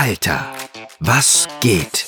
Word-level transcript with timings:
Alter, 0.00 0.46
was 1.00 1.48
geht? 1.60 2.06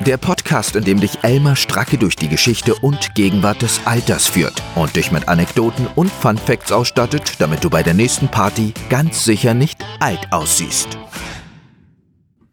Der 0.00 0.16
Podcast, 0.16 0.74
in 0.74 0.82
dem 0.82 0.98
dich 0.98 1.22
Elmar 1.22 1.54
Stracke 1.54 1.98
durch 1.98 2.16
die 2.16 2.28
Geschichte 2.28 2.74
und 2.74 3.14
Gegenwart 3.14 3.62
des 3.62 3.80
Alters 3.86 4.26
führt 4.26 4.60
und 4.74 4.96
dich 4.96 5.12
mit 5.12 5.28
Anekdoten 5.28 5.86
und 5.94 6.10
Fun 6.10 6.36
Facts 6.36 6.72
ausstattet, 6.72 7.36
damit 7.38 7.62
du 7.62 7.70
bei 7.70 7.84
der 7.84 7.94
nächsten 7.94 8.26
Party 8.26 8.74
ganz 8.90 9.24
sicher 9.24 9.54
nicht 9.54 9.86
alt 10.00 10.26
aussiehst. 10.32 10.98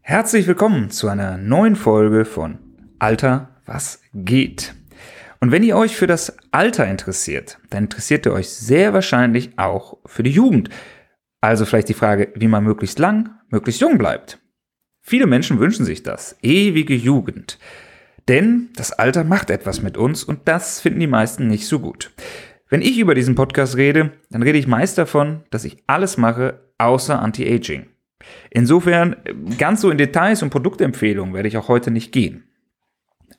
Herzlich 0.01 0.45
willkommen 0.45 0.91
zu 0.91 1.07
einer 1.07 1.39
neuen 1.39 1.75
Folge 1.75 2.23
von 2.23 2.59
Alter, 2.99 3.59
was 3.65 4.01
geht? 4.13 4.75
Und 5.39 5.51
wenn 5.51 5.63
ihr 5.63 5.77
euch 5.77 5.95
für 5.95 6.05
das 6.05 6.37
Alter 6.51 6.85
interessiert, 6.85 7.57
dann 7.71 7.85
interessiert 7.85 8.27
ihr 8.27 8.33
euch 8.33 8.49
sehr 8.49 8.93
wahrscheinlich 8.93 9.57
auch 9.57 9.97
für 10.05 10.21
die 10.21 10.29
Jugend. 10.29 10.69
Also 11.41 11.65
vielleicht 11.65 11.89
die 11.89 11.95
Frage, 11.95 12.31
wie 12.35 12.47
man 12.47 12.63
möglichst 12.63 12.99
lang, 12.99 13.31
möglichst 13.49 13.81
jung 13.81 13.97
bleibt. 13.97 14.37
Viele 15.05 15.27
Menschen 15.27 15.59
wünschen 15.59 15.85
sich 15.85 16.01
das, 16.01 16.37
ewige 16.41 16.95
Jugend. 16.95 17.59
Denn 18.29 18.69
das 18.77 18.93
Alter 18.93 19.25
macht 19.25 19.49
etwas 19.49 19.81
mit 19.81 19.97
uns 19.97 20.23
und 20.23 20.47
das 20.47 20.79
finden 20.79 21.01
die 21.01 21.07
meisten 21.07 21.47
nicht 21.47 21.67
so 21.67 21.79
gut. 21.79 22.11
Wenn 22.69 22.81
ich 22.81 22.97
über 22.97 23.13
diesen 23.13 23.35
Podcast 23.35 23.75
rede, 23.75 24.13
dann 24.31 24.41
rede 24.41 24.57
ich 24.57 24.65
meist 24.65 24.97
davon, 24.97 25.43
dass 25.51 25.65
ich 25.65 25.83
alles 25.87 26.17
mache 26.17 26.61
außer 26.77 27.21
Anti-Aging. 27.21 27.87
Insofern, 28.49 29.17
ganz 29.57 29.81
so 29.81 29.89
in 29.89 29.97
Details 29.97 30.41
und 30.41 30.51
Produktempfehlungen 30.51 31.33
werde 31.33 31.49
ich 31.49 31.57
auch 31.57 31.67
heute 31.67 31.91
nicht 31.91 32.13
gehen. 32.13 32.45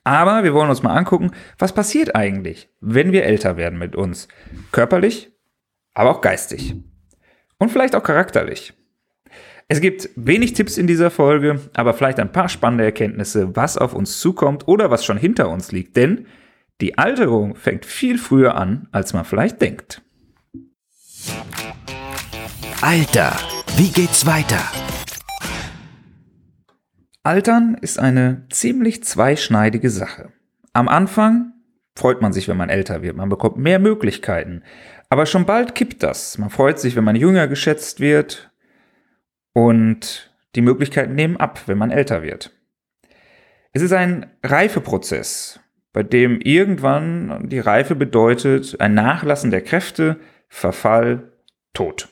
Aber 0.03 0.43
wir 0.43 0.53
wollen 0.53 0.69
uns 0.69 0.83
mal 0.83 0.95
angucken, 0.95 1.31
was 1.57 1.73
passiert 1.73 2.15
eigentlich, 2.15 2.69
wenn 2.79 3.11
wir 3.11 3.25
älter 3.25 3.57
werden 3.57 3.79
mit 3.79 3.95
uns. 3.95 4.27
Körperlich, 4.71 5.31
aber 5.95 6.11
auch 6.11 6.21
geistig. 6.21 6.75
Und 7.57 7.71
vielleicht 7.71 7.95
auch 7.95 8.03
charakterlich. 8.03 8.73
Es 9.67 9.81
gibt 9.81 10.11
wenig 10.15 10.53
Tipps 10.53 10.77
in 10.77 10.85
dieser 10.85 11.09
Folge, 11.09 11.59
aber 11.73 11.95
vielleicht 11.95 12.19
ein 12.19 12.31
paar 12.31 12.49
spannende 12.49 12.83
Erkenntnisse, 12.83 13.55
was 13.55 13.77
auf 13.77 13.95
uns 13.95 14.19
zukommt 14.19 14.67
oder 14.67 14.91
was 14.91 15.03
schon 15.03 15.17
hinter 15.17 15.49
uns 15.49 15.71
liegt. 15.71 15.97
Denn 15.97 16.27
die 16.81 16.99
Alterung 16.99 17.55
fängt 17.55 17.83
viel 17.83 18.19
früher 18.19 18.55
an, 18.55 18.87
als 18.91 19.13
man 19.13 19.25
vielleicht 19.25 19.59
denkt. 19.61 20.03
Alter, 22.81 23.35
wie 23.75 23.89
geht's 23.89 24.27
weiter? 24.27 24.61
Altern 27.23 27.75
ist 27.81 27.97
eine 27.97 28.45
ziemlich 28.51 29.03
zweischneidige 29.03 29.89
Sache. 29.89 30.31
Am 30.73 30.87
Anfang 30.87 31.53
freut 31.95 32.21
man 32.21 32.33
sich, 32.33 32.47
wenn 32.47 32.57
man 32.57 32.69
älter 32.69 33.01
wird. 33.01 33.15
Man 33.15 33.29
bekommt 33.29 33.57
mehr 33.57 33.79
Möglichkeiten. 33.79 34.61
Aber 35.09 35.25
schon 35.25 35.47
bald 35.47 35.73
kippt 35.73 36.03
das. 36.03 36.37
Man 36.37 36.51
freut 36.51 36.77
sich, 36.77 36.95
wenn 36.95 37.03
man 37.03 37.15
jünger 37.15 37.47
geschätzt 37.47 37.99
wird. 37.99 38.51
Und 39.55 40.31
die 40.55 40.61
Möglichkeiten 40.61 41.15
nehmen 41.15 41.37
ab, 41.37 41.61
wenn 41.67 41.77
man 41.77 41.91
älter 41.91 42.21
wird. 42.21 42.51
Es 43.71 43.81
ist 43.81 43.93
ein 43.93 44.25
Reifeprozess, 44.43 45.61
bei 45.93 46.03
dem 46.03 46.41
irgendwann 46.41 47.47
die 47.47 47.59
Reife 47.59 47.95
bedeutet 47.95 48.75
ein 48.81 48.93
Nachlassen 48.93 49.51
der 49.51 49.61
Kräfte, 49.61 50.17
Verfall, 50.49 51.31
Tod. 51.73 52.09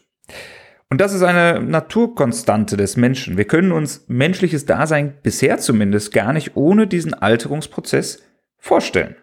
Und 0.90 1.02
das 1.02 1.14
ist 1.14 1.24
eine 1.24 1.60
Naturkonstante 1.62 2.78
des 2.78 2.96
Menschen. 2.96 3.36
Wir 3.36 3.46
können 3.46 3.74
uns 3.74 4.06
menschliches 4.08 4.66
Dasein 4.66 5.16
bisher 5.22 5.58
zumindest 5.58 6.14
gar 6.14 6.32
nicht 6.32 6.56
ohne 6.56 6.88
diesen 6.88 7.14
Alterungsprozess 7.14 8.24
vorstellen. 8.58 9.16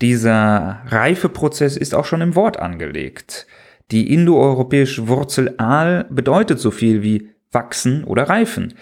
Dieser 0.00 0.82
Reifeprozess 0.86 1.76
ist 1.76 1.94
auch 1.94 2.06
schon 2.06 2.22
im 2.22 2.36
Wort 2.36 2.58
angelegt. 2.58 3.46
Die 3.90 4.12
indoeuropäische 4.12 5.08
Wurzel 5.08 5.56
al 5.58 6.06
bedeutet 6.10 6.58
so 6.58 6.70
viel 6.70 7.02
wie 7.02 7.35
wachsen 7.52 8.04
oder 8.04 8.28
reifen. 8.28 8.74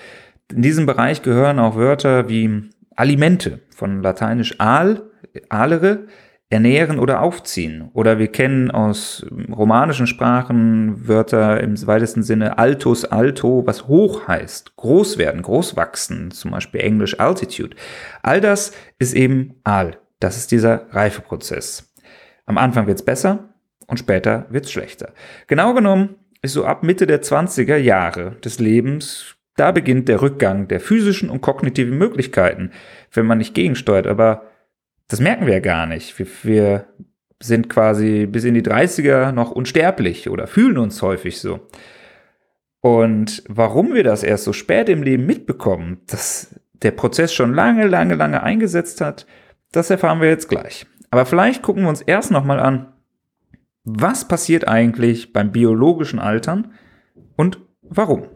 In 0.52 0.62
diesem 0.62 0.86
Bereich 0.86 1.22
gehören 1.22 1.58
auch 1.58 1.76
Wörter 1.76 2.28
wie 2.28 2.70
Alimente, 2.96 3.60
von 3.74 4.02
lateinisch 4.02 4.60
al, 4.60 5.02
alere, 5.48 6.06
ernähren 6.50 6.98
oder 7.00 7.22
aufziehen. 7.22 7.90
Oder 7.94 8.18
wir 8.18 8.28
kennen 8.28 8.70
aus 8.70 9.26
romanischen 9.50 10.06
Sprachen 10.06 11.08
Wörter 11.08 11.60
im 11.60 11.74
weitesten 11.86 12.22
Sinne 12.22 12.58
altus, 12.58 13.04
alto, 13.04 13.66
was 13.66 13.88
hoch 13.88 14.28
heißt, 14.28 14.76
groß 14.76 15.18
werden, 15.18 15.42
groß 15.42 15.76
wachsen, 15.76 16.30
zum 16.30 16.52
Beispiel 16.52 16.80
Englisch 16.80 17.18
altitude. 17.18 17.76
All 18.22 18.40
das 18.40 18.72
ist 18.98 19.14
eben 19.14 19.56
al. 19.64 19.98
Das 20.20 20.36
ist 20.36 20.52
dieser 20.52 20.86
Reifeprozess. 20.90 21.92
Am 22.46 22.58
Anfang 22.58 22.86
wird 22.86 22.98
es 22.98 23.04
besser 23.04 23.48
und 23.88 23.98
später 23.98 24.46
wird 24.50 24.66
es 24.66 24.72
schlechter. 24.72 25.12
Genau 25.48 25.74
genommen 25.74 26.16
so 26.52 26.64
ab 26.64 26.82
Mitte 26.82 27.06
der 27.06 27.22
20er 27.22 27.76
Jahre 27.76 28.36
des 28.44 28.58
Lebens, 28.58 29.36
da 29.56 29.70
beginnt 29.70 30.08
der 30.08 30.20
Rückgang 30.20 30.68
der 30.68 30.80
physischen 30.80 31.30
und 31.30 31.40
kognitiven 31.40 31.96
Möglichkeiten, 31.96 32.70
wenn 33.12 33.26
man 33.26 33.38
nicht 33.38 33.54
gegensteuert. 33.54 34.06
Aber 34.06 34.50
das 35.08 35.20
merken 35.20 35.46
wir 35.46 35.54
ja 35.54 35.60
gar 35.60 35.86
nicht. 35.86 36.18
Wir, 36.18 36.26
wir 36.42 36.86
sind 37.40 37.68
quasi 37.68 38.26
bis 38.26 38.44
in 38.44 38.54
die 38.54 38.62
30er 38.62 39.32
noch 39.32 39.50
unsterblich 39.50 40.28
oder 40.28 40.46
fühlen 40.46 40.78
uns 40.78 41.02
häufig 41.02 41.40
so. 41.40 41.60
Und 42.80 43.42
warum 43.48 43.94
wir 43.94 44.04
das 44.04 44.22
erst 44.22 44.44
so 44.44 44.52
spät 44.52 44.88
im 44.88 45.02
Leben 45.02 45.24
mitbekommen, 45.24 46.02
dass 46.06 46.60
der 46.74 46.90
Prozess 46.90 47.32
schon 47.32 47.54
lange, 47.54 47.86
lange, 47.86 48.14
lange 48.14 48.42
eingesetzt 48.42 49.00
hat, 49.00 49.26
das 49.72 49.90
erfahren 49.90 50.20
wir 50.20 50.28
jetzt 50.28 50.48
gleich. 50.48 50.86
Aber 51.10 51.26
vielleicht 51.26 51.62
gucken 51.62 51.84
wir 51.84 51.88
uns 51.88 52.02
erst 52.02 52.30
nochmal 52.30 52.60
an, 52.60 52.93
was 53.84 54.26
passiert 54.26 54.66
eigentlich 54.66 55.32
beim 55.32 55.52
biologischen 55.52 56.18
Altern 56.18 56.72
und 57.36 57.60
warum? 57.82 58.26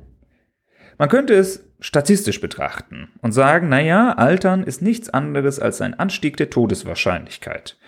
Man 0.98 1.08
könnte 1.08 1.34
es 1.34 1.64
statistisch 1.80 2.40
betrachten 2.40 3.08
und 3.22 3.32
sagen, 3.32 3.68
naja, 3.68 4.12
Altern 4.12 4.62
ist 4.64 4.82
nichts 4.82 5.08
anderes 5.08 5.58
als 5.58 5.80
ein 5.80 5.98
Anstieg 5.98 6.36
der 6.36 6.50
Todeswahrscheinlichkeit. 6.50 7.78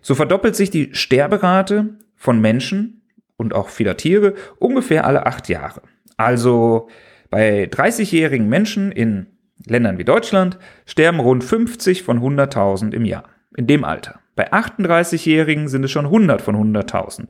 So 0.00 0.14
verdoppelt 0.14 0.56
sich 0.56 0.70
die 0.70 0.94
Sterberate 0.94 1.98
von 2.16 2.40
Menschen 2.40 3.02
und 3.36 3.54
auch 3.54 3.68
vieler 3.68 3.96
Tiere 3.96 4.34
ungefähr 4.58 5.06
alle 5.06 5.26
acht 5.26 5.48
Jahre. 5.48 5.82
Also 6.16 6.88
bei 7.30 7.64
30-jährigen 7.64 8.48
Menschen 8.48 8.92
in 8.92 9.26
Ländern 9.66 9.98
wie 9.98 10.04
Deutschland 10.04 10.58
sterben 10.86 11.20
rund 11.20 11.44
50 11.44 12.02
von 12.02 12.20
100.000 12.20 12.94
im 12.94 13.04
Jahr. 13.04 13.24
In 13.56 13.66
dem 13.66 13.84
Alter. 13.84 14.21
Bei 14.34 14.52
38-Jährigen 14.52 15.68
sind 15.68 15.84
es 15.84 15.90
schon 15.90 16.06
100 16.06 16.40
von 16.40 16.56
100.000. 16.56 17.26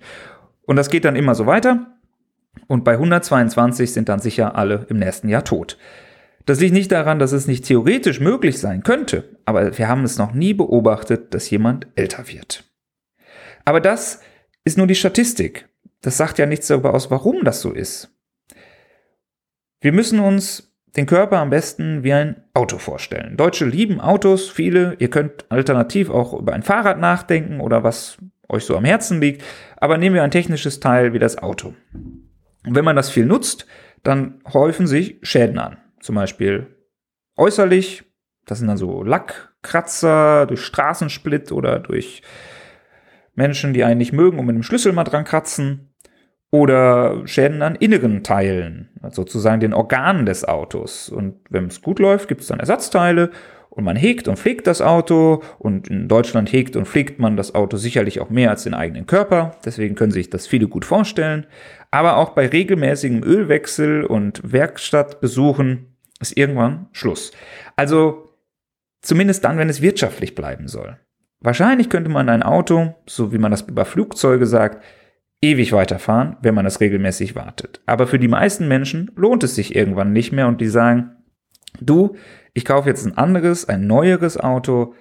Und 0.62 0.76
das 0.76 0.90
geht 0.90 1.04
dann 1.04 1.16
immer 1.16 1.34
so 1.34 1.46
weiter. 1.46 1.98
Und 2.68 2.84
bei 2.84 2.92
122 2.92 3.92
sind 3.92 4.08
dann 4.08 4.20
sicher 4.20 4.56
alle 4.56 4.86
im 4.88 4.98
nächsten 4.98 5.28
Jahr 5.28 5.44
tot. 5.44 5.78
Das 6.46 6.60
liegt 6.60 6.74
nicht 6.74 6.92
daran, 6.92 7.18
dass 7.18 7.32
es 7.32 7.46
nicht 7.46 7.64
theoretisch 7.64 8.20
möglich 8.20 8.58
sein 8.58 8.82
könnte, 8.82 9.36
aber 9.44 9.78
wir 9.78 9.88
haben 9.88 10.04
es 10.04 10.18
noch 10.18 10.32
nie 10.32 10.54
beobachtet, 10.54 11.34
dass 11.34 11.50
jemand 11.50 11.86
älter 11.94 12.26
wird. 12.28 12.64
Aber 13.64 13.80
das 13.80 14.20
ist 14.64 14.76
nur 14.76 14.86
die 14.86 14.96
Statistik. 14.96 15.68
Das 16.00 16.16
sagt 16.16 16.38
ja 16.38 16.46
nichts 16.46 16.66
darüber 16.66 16.94
aus, 16.94 17.10
warum 17.10 17.44
das 17.44 17.60
so 17.60 17.72
ist. 17.72 18.10
Wir 19.80 19.92
müssen 19.92 20.18
uns 20.18 20.71
den 20.96 21.06
Körper 21.06 21.38
am 21.38 21.50
besten 21.50 22.04
wie 22.04 22.12
ein 22.12 22.42
Auto 22.54 22.78
vorstellen. 22.78 23.36
Deutsche 23.36 23.64
lieben 23.64 24.00
Autos, 24.00 24.50
viele. 24.50 24.94
Ihr 24.98 25.08
könnt 25.08 25.50
alternativ 25.50 26.10
auch 26.10 26.34
über 26.34 26.52
ein 26.52 26.62
Fahrrad 26.62 26.98
nachdenken 26.98 27.60
oder 27.60 27.82
was 27.82 28.18
euch 28.48 28.64
so 28.64 28.76
am 28.76 28.84
Herzen 28.84 29.20
liegt. 29.20 29.42
Aber 29.76 29.96
nehmen 29.96 30.14
wir 30.14 30.22
ein 30.22 30.30
technisches 30.30 30.80
Teil 30.80 31.12
wie 31.12 31.18
das 31.18 31.38
Auto. 31.38 31.74
Und 31.94 32.74
wenn 32.74 32.84
man 32.84 32.96
das 32.96 33.10
viel 33.10 33.24
nutzt, 33.24 33.66
dann 34.02 34.40
häufen 34.52 34.86
sich 34.86 35.18
Schäden 35.22 35.58
an. 35.58 35.78
Zum 36.00 36.14
Beispiel 36.14 36.66
äußerlich, 37.36 38.04
das 38.44 38.58
sind 38.58 38.68
dann 38.68 38.76
so 38.76 39.02
Lackkratzer 39.02 40.46
durch 40.46 40.62
Straßensplit 40.62 41.52
oder 41.52 41.78
durch 41.78 42.22
Menschen, 43.34 43.72
die 43.72 43.84
einen 43.84 43.98
nicht 43.98 44.12
mögen 44.12 44.38
und 44.38 44.46
mit 44.46 44.56
dem 44.56 44.62
Schlüssel 44.62 44.92
mal 44.92 45.04
dran 45.04 45.24
kratzen 45.24 45.91
oder 46.52 47.26
Schäden 47.26 47.62
an 47.62 47.74
inneren 47.74 48.22
Teilen, 48.22 48.90
also 49.00 49.22
sozusagen 49.22 49.60
den 49.60 49.72
Organen 49.72 50.26
des 50.26 50.44
Autos. 50.44 51.08
Und 51.08 51.36
wenn 51.48 51.66
es 51.66 51.80
gut 51.80 51.98
läuft, 51.98 52.28
gibt 52.28 52.42
es 52.42 52.46
dann 52.48 52.60
Ersatzteile 52.60 53.30
und 53.70 53.84
man 53.84 53.96
hegt 53.96 54.28
und 54.28 54.38
pflegt 54.38 54.66
das 54.66 54.82
Auto 54.82 55.42
und 55.58 55.88
in 55.88 56.08
Deutschland 56.08 56.52
hegt 56.52 56.76
und 56.76 56.86
pflegt 56.86 57.18
man 57.18 57.38
das 57.38 57.54
Auto 57.54 57.78
sicherlich 57.78 58.20
auch 58.20 58.28
mehr 58.28 58.50
als 58.50 58.64
den 58.64 58.74
eigenen 58.74 59.06
Körper, 59.06 59.56
deswegen 59.64 59.94
können 59.94 60.12
sich 60.12 60.28
das 60.28 60.46
viele 60.46 60.68
gut 60.68 60.84
vorstellen. 60.84 61.46
Aber 61.90 62.18
auch 62.18 62.30
bei 62.30 62.46
regelmäßigem 62.46 63.22
Ölwechsel 63.24 64.04
und 64.04 64.42
Werkstattbesuchen 64.44 65.96
ist 66.20 66.36
irgendwann 66.36 66.88
Schluss. 66.92 67.32
Also 67.76 68.28
zumindest 69.00 69.42
dann, 69.44 69.56
wenn 69.56 69.70
es 69.70 69.80
wirtschaftlich 69.80 70.34
bleiben 70.34 70.68
soll. 70.68 70.98
Wahrscheinlich 71.40 71.88
könnte 71.88 72.10
man 72.10 72.28
ein 72.28 72.42
Auto, 72.42 72.94
so 73.06 73.32
wie 73.32 73.38
man 73.38 73.50
das 73.50 73.62
über 73.62 73.86
Flugzeuge 73.86 74.46
sagt, 74.46 74.84
ewig 75.42 75.72
weiterfahren, 75.72 76.36
wenn 76.40 76.54
man 76.54 76.64
es 76.64 76.80
regelmäßig 76.80 77.34
wartet. 77.34 77.82
Aber 77.84 78.06
für 78.06 78.18
die 78.18 78.28
meisten 78.28 78.68
Menschen 78.68 79.10
lohnt 79.16 79.42
es 79.42 79.54
sich 79.54 79.74
irgendwann 79.74 80.12
nicht 80.12 80.32
mehr 80.32 80.46
und 80.46 80.60
die 80.60 80.68
sagen, 80.68 81.16
du, 81.80 82.16
ich 82.54 82.64
kaufe 82.64 82.88
jetzt 82.88 83.04
ein 83.04 83.18
anderes, 83.18 83.68
ein 83.68 83.86
neueres 83.86 84.38
Auto, 84.38 84.94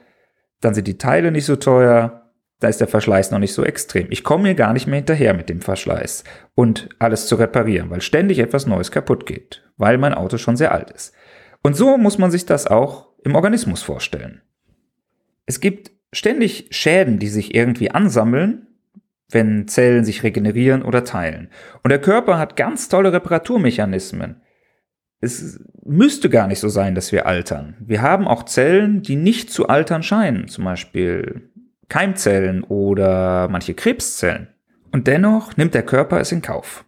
dann 0.59 0.73
sind 0.73 0.88
die 0.88 0.97
Teile 0.97 1.31
nicht 1.31 1.45
so 1.45 1.55
teuer, 1.55 2.31
da 2.59 2.67
ist 2.67 2.79
der 2.79 2.88
Verschleiß 2.88 3.31
noch 3.31 3.39
nicht 3.39 3.53
so 3.53 3.63
extrem. 3.63 4.07
Ich 4.09 4.23
komme 4.23 4.43
mir 4.43 4.55
gar 4.55 4.73
nicht 4.73 4.88
mehr 4.88 4.97
hinterher 4.97 5.33
mit 5.33 5.49
dem 5.49 5.61
Verschleiß 5.61 6.23
und 6.55 6.89
alles 6.99 7.27
zu 7.27 7.35
reparieren, 7.35 7.89
weil 7.89 8.01
ständig 8.01 8.39
etwas 8.39 8.67
Neues 8.67 8.91
kaputt 8.91 9.25
geht, 9.25 9.63
weil 9.77 9.97
mein 9.97 10.13
Auto 10.13 10.37
schon 10.37 10.57
sehr 10.57 10.71
alt 10.71 10.91
ist. 10.91 11.13
Und 11.63 11.75
so 11.75 11.97
muss 11.97 12.17
man 12.17 12.31
sich 12.31 12.45
das 12.45 12.67
auch 12.67 13.09
im 13.23 13.35
Organismus 13.35 13.81
vorstellen. 13.81 14.41
Es 15.45 15.59
gibt 15.59 15.91
ständig 16.13 16.67
Schäden, 16.71 17.19
die 17.19 17.29
sich 17.29 17.55
irgendwie 17.55 17.91
ansammeln, 17.91 18.67
wenn 19.31 19.68
Zellen 19.68 20.06
sich 20.06 20.24
regenerieren 20.24 20.81
oder 20.83 21.04
teilen. 21.04 21.50
Und 21.83 21.89
der 21.89 22.01
Körper 22.01 22.38
hat 22.38 22.56
ganz 22.56 22.89
tolle 22.89 23.13
Reparaturmechanismen. 23.13 24.42
Es 25.19 25.60
müsste 25.83 26.30
gar 26.30 26.48
nicht 26.48 26.60
so 26.60 26.69
sein, 26.69 26.95
dass 26.95 27.12
wir 27.12 27.28
altern. 27.28 27.75
Wir 27.80 28.01
haben 28.01 28.28
auch 28.28 28.44
Zellen, 28.44 29.01
die 29.01 29.16
nicht 29.16 29.51
zu 29.51 29.68
altern 29.68 30.04
scheinen, 30.04 30.48
zum 30.48 30.66
Beispiel 30.66 31.51
Keimzellen 31.89 32.63
oder 32.63 33.48
manche 33.50 33.74
Krebszellen. 33.74 34.48
Und 34.92 35.07
dennoch 35.07 35.57
nimmt 35.57 35.74
der 35.74 35.83
Körper 35.83 36.19
es 36.19 36.31
in 36.31 36.42
Kauf. 36.42 36.86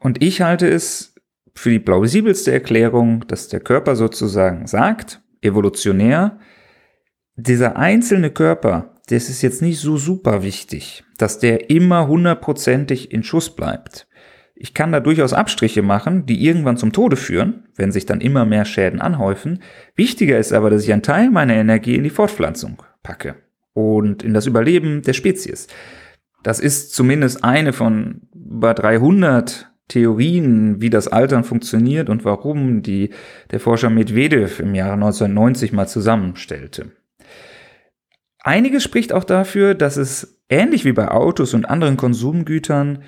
Und 0.00 0.22
ich 0.22 0.42
halte 0.42 0.68
es 0.68 1.14
für 1.54 1.70
die 1.70 1.78
plausibelste 1.78 2.52
Erklärung, 2.52 3.26
dass 3.28 3.48
der 3.48 3.60
Körper 3.60 3.96
sozusagen 3.96 4.66
sagt, 4.66 5.22
evolutionär, 5.40 6.38
dieser 7.36 7.76
einzelne 7.76 8.30
Körper, 8.30 8.95
das 9.06 9.28
ist 9.28 9.42
jetzt 9.42 9.62
nicht 9.62 9.78
so 9.78 9.96
super 9.96 10.42
wichtig, 10.42 11.04
dass 11.16 11.38
der 11.38 11.70
immer 11.70 12.08
hundertprozentig 12.08 13.12
in 13.12 13.22
Schuss 13.22 13.54
bleibt. 13.54 14.08
Ich 14.58 14.72
kann 14.72 14.90
da 14.90 15.00
durchaus 15.00 15.34
Abstriche 15.34 15.82
machen, 15.82 16.24
die 16.26 16.44
irgendwann 16.44 16.78
zum 16.78 16.92
Tode 16.92 17.16
führen, 17.16 17.64
wenn 17.76 17.92
sich 17.92 18.06
dann 18.06 18.22
immer 18.22 18.46
mehr 18.46 18.64
Schäden 18.64 19.00
anhäufen. 19.00 19.62
Wichtiger 19.94 20.38
ist 20.38 20.52
aber, 20.52 20.70
dass 20.70 20.82
ich 20.82 20.92
einen 20.92 21.02
Teil 21.02 21.30
meiner 21.30 21.54
Energie 21.54 21.94
in 21.94 22.04
die 22.04 22.10
Fortpflanzung 22.10 22.82
packe 23.02 23.36
und 23.74 24.22
in 24.22 24.32
das 24.32 24.46
Überleben 24.46 25.02
der 25.02 25.12
Spezies. 25.12 25.68
Das 26.42 26.58
ist 26.58 26.94
zumindest 26.94 27.44
eine 27.44 27.72
von 27.74 28.22
über 28.34 28.72
300 28.72 29.70
Theorien, 29.88 30.80
wie 30.80 30.90
das 30.90 31.06
Altern 31.06 31.44
funktioniert 31.44 32.08
und 32.08 32.24
warum, 32.24 32.82
die 32.82 33.10
der 33.50 33.60
Forscher 33.60 33.90
Medvedev 33.90 34.58
im 34.58 34.74
Jahre 34.74 34.94
1990 34.94 35.72
mal 35.72 35.86
zusammenstellte. 35.86 36.92
Einiges 38.46 38.84
spricht 38.84 39.12
auch 39.12 39.24
dafür, 39.24 39.74
dass 39.74 39.96
es 39.96 40.38
ähnlich 40.48 40.84
wie 40.84 40.92
bei 40.92 41.08
Autos 41.08 41.52
und 41.52 41.68
anderen 41.68 41.96
Konsumgütern 41.96 43.02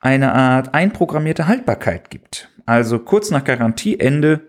eine 0.00 0.34
Art 0.34 0.74
einprogrammierte 0.74 1.46
Haltbarkeit 1.46 2.10
gibt. 2.10 2.50
Also 2.66 2.98
kurz 2.98 3.30
nach 3.30 3.44
Garantieende 3.44 4.40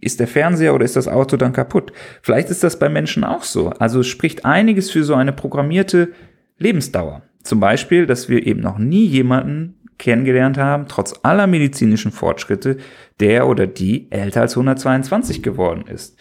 ist 0.00 0.18
der 0.18 0.28
Fernseher 0.28 0.74
oder 0.74 0.86
ist 0.86 0.96
das 0.96 1.08
Auto 1.08 1.36
dann 1.36 1.52
kaputt. 1.52 1.92
Vielleicht 2.22 2.48
ist 2.48 2.64
das 2.64 2.78
bei 2.78 2.88
Menschen 2.88 3.22
auch 3.22 3.42
so. 3.42 3.68
Also 3.68 4.00
es 4.00 4.06
spricht 4.06 4.46
einiges 4.46 4.90
für 4.90 5.04
so 5.04 5.14
eine 5.14 5.34
programmierte 5.34 6.12
Lebensdauer. 6.56 7.20
Zum 7.42 7.60
Beispiel, 7.60 8.06
dass 8.06 8.30
wir 8.30 8.46
eben 8.46 8.60
noch 8.60 8.78
nie 8.78 9.04
jemanden 9.04 9.74
kennengelernt 9.98 10.56
haben, 10.56 10.88
trotz 10.88 11.20
aller 11.22 11.46
medizinischen 11.46 12.12
Fortschritte, 12.12 12.78
der 13.20 13.46
oder 13.46 13.66
die 13.66 14.10
älter 14.10 14.40
als 14.40 14.54
122 14.54 15.42
geworden 15.42 15.84
ist. 15.86 16.18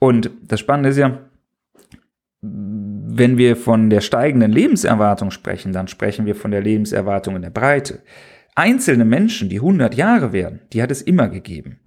Und 0.00 0.32
das 0.42 0.58
Spannende 0.58 0.88
ist 0.88 0.96
ja, 0.96 1.20
wenn 3.08 3.38
wir 3.38 3.56
von 3.56 3.90
der 3.90 4.00
steigenden 4.00 4.52
Lebenserwartung 4.52 5.30
sprechen, 5.30 5.72
dann 5.72 5.88
sprechen 5.88 6.26
wir 6.26 6.34
von 6.34 6.50
der 6.50 6.62
Lebenserwartung 6.62 7.36
in 7.36 7.42
der 7.42 7.50
Breite. 7.50 8.00
Einzelne 8.54 9.04
Menschen, 9.04 9.48
die 9.48 9.56
100 9.56 9.94
Jahre 9.94 10.32
werden, 10.32 10.60
die 10.72 10.82
hat 10.82 10.90
es 10.90 11.02
immer 11.02 11.28
gegeben. 11.28 11.80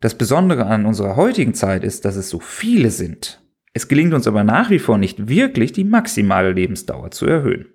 Das 0.00 0.14
Besondere 0.16 0.66
an 0.66 0.86
unserer 0.86 1.16
heutigen 1.16 1.54
Zeit 1.54 1.84
ist, 1.84 2.04
dass 2.04 2.16
es 2.16 2.30
so 2.30 2.40
viele 2.40 2.90
sind. 2.90 3.42
Es 3.72 3.88
gelingt 3.88 4.14
uns 4.14 4.26
aber 4.26 4.44
nach 4.44 4.70
wie 4.70 4.78
vor 4.78 4.98
nicht 4.98 5.28
wirklich, 5.28 5.72
die 5.72 5.84
maximale 5.84 6.52
Lebensdauer 6.52 7.10
zu 7.10 7.26
erhöhen. 7.26 7.66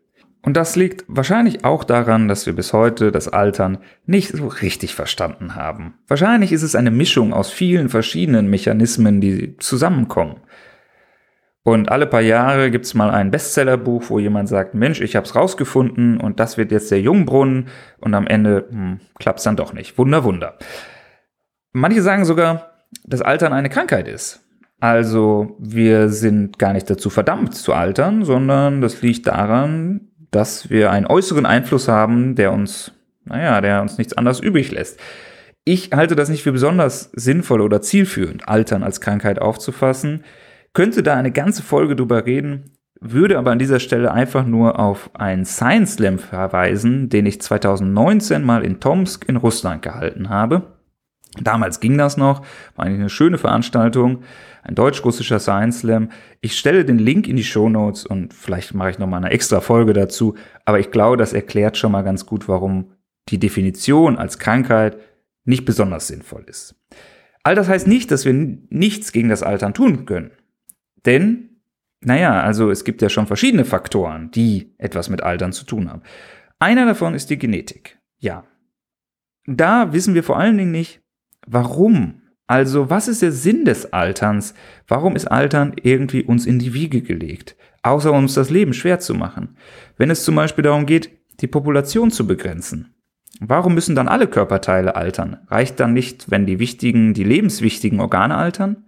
Und 0.42 0.56
das 0.58 0.76
liegt 0.76 1.06
wahrscheinlich 1.08 1.66
auch 1.66 1.84
daran, 1.84 2.28
dass 2.28 2.46
wir 2.46 2.54
bis 2.54 2.72
heute 2.72 3.12
das 3.12 3.28
Altern 3.28 3.80
nicht 4.06 4.31
so 4.31 4.48
richtig 4.48 4.94
verstanden 4.94 5.56
haben. 5.56 5.96
Wahrscheinlich 6.08 6.52
ist 6.52 6.62
es 6.62 6.76
eine 6.76 6.92
Mischung 6.92 7.34
aus 7.34 7.50
vielen 7.50 7.90
verschiedenen 7.90 8.48
Mechanismen, 8.48 9.22
die 9.22 9.58
zusammenkommen. 9.58 10.42
Und 11.68 11.90
alle 11.90 12.06
paar 12.06 12.22
Jahre 12.22 12.70
gibt's 12.70 12.94
mal 12.94 13.10
ein 13.10 13.32
Bestsellerbuch, 13.32 14.12
wo 14.12 14.20
jemand 14.20 14.48
sagt, 14.48 14.76
Mensch, 14.76 15.02
ich 15.02 15.16
hab's 15.16 15.36
rausgefunden 15.36 16.20
und 16.20 16.40
das 16.40 16.60
wird 16.60 16.72
jetzt 16.72 16.92
der 16.92 17.02
Jungbrunnen 17.02 17.70
und 18.00 18.14
am 18.14 18.28
Ende 18.28 18.68
hm, 18.70 19.00
klappt's 19.18 19.42
dann 19.42 19.56
doch 19.56 19.74
nicht. 19.74 19.98
Wunder, 19.98 20.24
Wunder. 20.24 20.60
Manche 21.74 22.04
sagen 22.04 22.24
sogar, 22.24 22.86
dass 23.04 23.24
Altern 23.24 23.52
eine 23.52 23.70
Krankheit 23.70 24.08
ist. 24.08 24.46
Also 24.80 25.56
wir 25.58 26.10
sind 26.10 26.60
gar 26.60 26.72
nicht 26.72 26.88
dazu 26.88 27.10
verdammt 27.10 27.56
zu 27.56 27.74
altern, 27.74 28.26
sondern 28.26 28.80
das 28.80 29.02
liegt 29.02 29.26
daran, 29.26 30.10
dass 30.30 30.70
wir 30.70 30.92
einen 30.92 31.08
äußeren 31.08 31.48
Einfluss 31.48 31.88
haben, 31.88 32.36
der 32.36 32.54
uns, 32.54 32.92
naja, 33.24 33.60
der 33.60 33.82
uns 33.82 33.98
nichts 33.98 34.14
anderes 34.14 34.40
übrig 34.40 34.72
lässt. 34.72 35.00
Ich 35.64 35.90
halte 35.96 36.16
das 36.16 36.30
nicht 36.30 36.44
für 36.44 36.52
besonders 36.52 37.10
sinnvoll 37.16 37.62
oder 37.62 37.82
zielführend, 37.82 38.48
Altern 38.48 38.84
als 38.84 39.02
Krankheit 39.02 39.42
aufzufassen 39.42 40.24
könnte 40.75 41.01
da 41.01 41.16
eine 41.16 41.31
ganze 41.31 41.63
Folge 41.63 41.95
drüber 41.95 42.27
reden, 42.27 42.72
würde 43.00 43.39
aber 43.39 43.51
an 43.51 43.60
dieser 43.60 43.80
Stelle 43.80 44.12
einfach 44.12 44.45
nur 44.45 44.77
auf 44.77 45.10
einen 45.16 45.45
Science 45.45 45.94
Slam 45.94 46.19
verweisen, 46.19 47.10
den 47.10 47.25
ich 47.25 47.42
2019 47.42 48.44
mal 48.44 48.63
in 48.63 48.80
Tomsk 48.80 49.27
in 49.27 49.38
Russland 49.38 49.81
gehalten 49.81 50.30
habe. 50.30 50.75
Damals 51.42 51.80
ging 51.80 51.98
das 51.98 52.18
noch, 52.18 52.45
war 52.75 52.86
eine 52.86 53.10
schöne 53.10 53.38
Veranstaltung, 53.38 54.24
ein 54.63 54.75
deutsch-russischer 54.75 55.39
Science 55.39 55.80
Slam. 55.80 56.10
Ich 56.42 56.57
stelle 56.57 56.86
den 56.86 57.00
Link 57.00 57.28
in 57.28 57.36
die 57.36 57.44
Show 57.44 57.68
Notes 57.68 58.06
und 58.06 58.33
vielleicht 58.33 58.74
mache 58.74 58.92
ich 58.92 59.00
noch 59.00 59.07
mal 59.07 59.18
eine 59.18 59.31
extra 59.31 59.62
Folge 59.62 59.94
dazu, 59.94 60.36
aber 60.66 60.80
ich 60.80 60.92
glaube, 60.92 61.18
das 61.18 61.33
erklärt 61.33 61.78
schon 61.78 61.92
mal 61.92 62.04
ganz 62.04 62.25
gut, 62.25 62.48
warum 62.48 62.92
die 63.30 63.39
Definition 63.39 64.18
als 64.18 64.39
Krankheit 64.39 64.98
nicht 65.44 65.66
besonders 65.66 66.07
sinnvoll 66.07 66.45
ist. 66.48 66.75
All 67.44 67.56
das 67.56 67.68
heißt 67.68 67.88
nicht, 67.88 68.12
dass 68.12 68.25
wir 68.25 68.33
nichts 68.33 69.12
gegen 69.12 69.30
das 69.30 69.44
Altern 69.44 69.74
tun 69.74 70.06
können. 70.06 70.31
Denn, 71.06 71.62
naja, 72.02 72.42
also 72.42 72.69
es 72.72 72.84
gibt 72.84 73.02
ja 73.02 73.10
schon 73.10 73.28
verschiedene 73.28 73.66
Faktoren, 73.66 74.31
die 74.31 74.74
etwas 74.78 75.10
mit 75.10 75.24
Altern 75.24 75.54
zu 75.54 75.66
tun 75.66 75.90
haben. 75.90 76.02
Einer 76.60 76.86
davon 76.86 77.13
ist 77.13 77.30
die 77.30 77.38
Genetik. 77.38 78.00
Ja. 78.19 78.46
Da 79.46 79.94
wissen 79.94 80.13
wir 80.13 80.24
vor 80.24 80.38
allen 80.38 80.57
Dingen 80.57 80.72
nicht, 80.72 81.02
warum. 81.46 82.22
Also, 82.48 82.90
was 82.90 83.07
ist 83.07 83.22
der 83.22 83.31
Sinn 83.31 83.66
des 83.66 83.92
Alterns? 83.92 84.54
Warum 84.88 85.16
ist 85.16 85.25
Altern 85.25 85.74
irgendwie 85.81 86.24
uns 86.24 86.46
in 86.46 86.60
die 86.60 86.74
Wiege 86.74 87.02
gelegt? 87.02 87.56
Außer 87.81 88.12
uns 88.12 88.36
das 88.36 88.50
Leben 88.50 88.74
schwer 88.74 89.00
zu 89.00 89.13
machen. 89.13 89.57
Wenn 89.98 90.10
es 90.10 90.24
zum 90.24 90.36
Beispiel 90.36 90.63
darum 90.63 90.86
geht, 90.86 91.12
die 91.42 91.48
Population 91.48 92.12
zu 92.12 92.25
begrenzen. 92.28 92.94
Warum 93.40 93.74
müssen 93.74 93.96
dann 93.96 94.07
alle 94.07 94.28
Körperteile 94.28 94.96
altern? 94.96 95.38
Reicht 95.48 95.80
dann 95.80 95.94
nicht, 95.94 96.31
wenn 96.31 96.46
die 96.46 96.59
wichtigen, 96.59 97.14
die 97.14 97.24
lebenswichtigen 97.24 98.00
Organe 98.00 98.35
altern? 98.35 98.85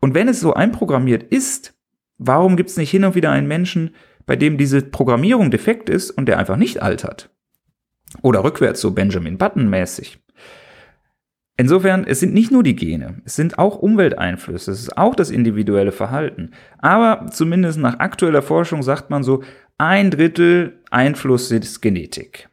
Und 0.00 0.14
wenn 0.14 0.28
es 0.28 0.40
so 0.40 0.54
einprogrammiert 0.54 1.22
ist, 1.24 1.74
warum 2.18 2.56
gibt 2.56 2.70
es 2.70 2.76
nicht 2.76 2.90
hin 2.90 3.04
und 3.04 3.14
wieder 3.14 3.30
einen 3.30 3.48
Menschen, 3.48 3.94
bei 4.26 4.36
dem 4.36 4.58
diese 4.58 4.82
Programmierung 4.82 5.50
defekt 5.50 5.88
ist 5.88 6.10
und 6.10 6.26
der 6.26 6.38
einfach 6.38 6.56
nicht 6.56 6.82
altert? 6.82 7.30
Oder 8.22 8.44
rückwärts 8.44 8.80
so 8.80 8.92
Benjamin 8.92 9.38
Button 9.38 9.68
mäßig. 9.68 10.18
Insofern, 11.60 12.04
es 12.04 12.20
sind 12.20 12.34
nicht 12.34 12.52
nur 12.52 12.62
die 12.62 12.76
Gene, 12.76 13.20
es 13.24 13.34
sind 13.34 13.58
auch 13.58 13.78
Umwelteinflüsse, 13.78 14.70
es 14.70 14.80
ist 14.80 14.96
auch 14.96 15.16
das 15.16 15.30
individuelle 15.30 15.90
Verhalten. 15.90 16.52
Aber 16.78 17.26
zumindest 17.32 17.80
nach 17.80 17.98
aktueller 17.98 18.42
Forschung 18.42 18.84
sagt 18.84 19.10
man 19.10 19.24
so, 19.24 19.42
ein 19.76 20.12
Drittel 20.12 20.80
Einfluss 20.90 21.50
ist 21.50 21.80
Genetik. 21.80 22.48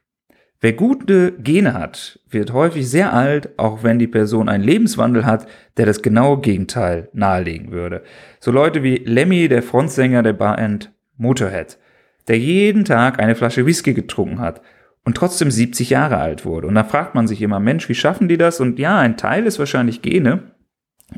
Wer 0.62 0.74
gute 0.74 1.34
Gene 1.34 1.74
hat, 1.74 2.20
wird 2.30 2.54
häufig 2.54 2.90
sehr 2.90 3.14
alt, 3.14 3.58
auch 3.58 3.84
wenn 3.84 4.00
die 4.00 4.08
Person 4.08 4.50
einen 4.50 4.64
Lebenswandel 4.64 5.26
hat, 5.26 5.48
der 5.78 5.86
das 5.86 6.02
genaue 6.02 6.40
Gegenteil 6.40 7.10
nahelegen 7.14 7.72
würde. 7.72 8.04
So 8.40 8.52
Leute 8.52 8.82
wie 8.82 8.98
Lemmy, 8.98 9.48
der 9.48 9.64
Frontsänger 9.64 10.24
der 10.24 10.34
Band 10.34 10.92
Motorhead, 11.18 11.78
der 12.28 12.40
jeden 12.40 12.86
Tag 12.86 13.20
eine 13.20 13.36
Flasche 13.36 13.66
Whisky 13.66 13.94
getrunken 13.94 14.40
hat 14.40 14.62
und 15.04 15.16
trotzdem 15.16 15.52
70 15.52 15.92
Jahre 15.92 16.18
alt 16.18 16.46
wurde. 16.46 16.68
Und 16.68 16.76
da 16.76 16.84
fragt 16.84 17.16
man 17.16 17.28
sich 17.28 17.42
immer, 17.42 17.60
Mensch, 17.60 17.88
wie 17.88 17.96
schaffen 17.96 18.28
die 18.28 18.38
das? 18.38 18.60
Und 18.60 18.80
ja, 18.80 18.98
ein 18.98 19.18
Teil 19.18 19.46
ist 19.46 19.60
wahrscheinlich 19.60 20.02
Gene. 20.02 20.52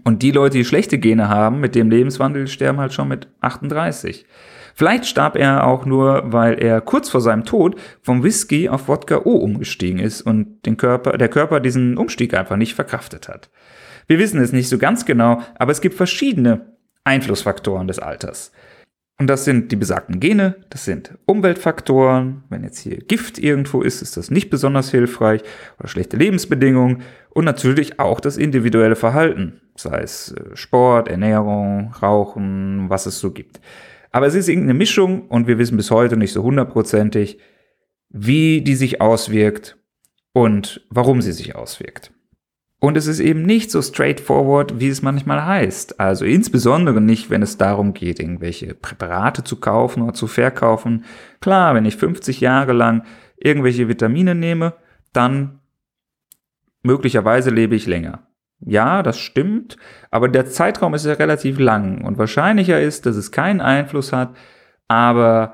Und 0.04 0.22
die 0.22 0.32
Leute, 0.32 0.58
die 0.58 0.66
schlechte 0.66 0.98
Gene 0.98 1.30
haben, 1.30 1.62
mit 1.62 1.74
dem 1.74 1.90
Lebenswandel, 1.90 2.48
sterben 2.48 2.80
halt 2.80 2.92
schon 2.92 3.08
mit 3.08 3.30
38. 3.40 4.26
Vielleicht 4.78 5.08
starb 5.08 5.36
er 5.36 5.66
auch 5.66 5.88
nur, 5.88 6.22
weil 6.32 6.62
er 6.62 6.82
kurz 6.82 7.10
vor 7.10 7.20
seinem 7.20 7.46
Tod 7.46 7.80
vom 8.04 8.22
Whisky 8.22 8.70
auf 8.70 8.88
Wodka 8.88 9.22
O 9.26 9.32
umgestiegen 9.32 9.98
ist 9.98 10.22
und 10.22 10.64
den 10.68 10.78
Körper, 10.78 11.18
der 11.18 11.30
Körper 11.30 11.60
diesen 11.60 11.98
Umstieg 11.98 12.36
einfach 12.36 12.58
nicht 12.58 12.76
verkraftet 12.76 13.28
hat. 13.28 13.50
Wir 14.06 14.20
wissen 14.20 14.40
es 14.40 14.52
nicht 14.52 14.70
so 14.70 14.78
ganz 14.78 15.06
genau, 15.06 15.42
aber 15.58 15.72
es 15.72 15.82
gibt 15.82 15.96
verschiedene 15.96 16.78
Einflussfaktoren 17.06 17.88
des 17.88 17.98
Alters. 17.98 18.52
Und 19.18 19.26
das 19.26 19.46
sind 19.46 19.72
die 19.72 19.76
besagten 19.78 20.20
Gene, 20.20 20.58
das 20.70 20.86
sind 20.86 21.18
Umweltfaktoren. 21.26 22.44
Wenn 22.50 22.64
jetzt 22.64 22.78
hier 22.78 22.98
Gift 22.98 23.40
irgendwo 23.40 23.82
ist, 23.82 24.04
ist 24.04 24.16
das 24.16 24.30
nicht 24.30 24.52
besonders 24.52 24.92
hilfreich 24.92 25.42
oder 25.80 25.88
schlechte 25.88 26.18
Lebensbedingungen 26.18 27.02
und 27.32 27.46
natürlich 27.46 28.00
auch 28.00 28.20
das 28.20 28.38
individuelle 28.38 28.96
Verhalten, 28.96 29.60
sei 29.76 30.02
es 30.02 30.34
äh, 30.34 30.56
Sport, 30.56 31.08
Ernährung, 31.08 31.96
Rauchen, 32.00 32.92
was 32.92 33.08
es 33.08 33.18
so 33.18 33.32
gibt. 33.32 33.60
Aber 34.12 34.28
es 34.28 34.36
ist 34.36 34.48
irgendeine 34.48 34.78
Mischung 34.78 35.28
und 35.28 35.48
wir 35.48 35.58
wissen 35.58 35.78
bis 35.78 35.92
heute 35.92 36.18
nicht 36.18 36.34
so 36.34 36.44
hundertprozentig, 36.44 37.40
wie 38.10 38.62
die 38.62 38.76
sich 38.76 39.02
auswirkt 39.02 39.78
und 40.34 40.86
warum 40.90 41.22
sie 41.22 41.32
sich 41.32 41.56
auswirkt. 41.56 42.12
Und 42.80 42.96
es 42.96 43.08
ist 43.08 43.20
eben 43.20 43.42
nicht 43.42 43.72
so 43.72 43.82
straightforward, 43.82 44.80
wie 44.80 44.88
es 44.88 45.02
manchmal 45.02 45.44
heißt. 45.46 46.00
Also 46.00 46.26
insbesondere 46.26 47.02
nicht, 47.02 47.32
wenn 47.32 47.42
es 47.42 47.58
darum 47.58 47.94
geht, 47.94 48.20
irgendwelche 48.20 48.76
Präparate 48.76 49.44
zu 49.44 49.56
kaufen 49.60 50.04
oder 50.04 50.14
zu 50.14 50.28
verkaufen. 50.28 51.04
Klar, 51.42 51.74
wenn 51.74 51.86
ich 51.86 51.96
50 51.96 52.40
Jahre 52.40 52.74
lang 52.74 53.04
irgendwelche 53.36 53.88
Vitamine 53.88 54.36
nehme, 54.36 54.74
dann 55.12 55.60
möglicherweise 56.84 57.50
lebe 57.50 57.76
ich 57.76 57.88
länger. 57.88 58.27
Ja, 58.60 59.04
das 59.04 59.20
stimmt, 59.20 59.78
aber 60.10 60.30
der 60.30 60.48
Zeitraum 60.48 60.96
ist 60.96 61.06
ja 61.06 61.14
relativ 61.14 61.60
lang 61.60 62.04
und 62.04 62.18
wahrscheinlicher 62.18 62.82
ist, 62.82 63.06
dass 63.06 63.16
es 63.16 63.32
keinen 63.32 63.62
Einfluss 63.62 64.12
hat, 64.12 64.36
aber 64.88 65.54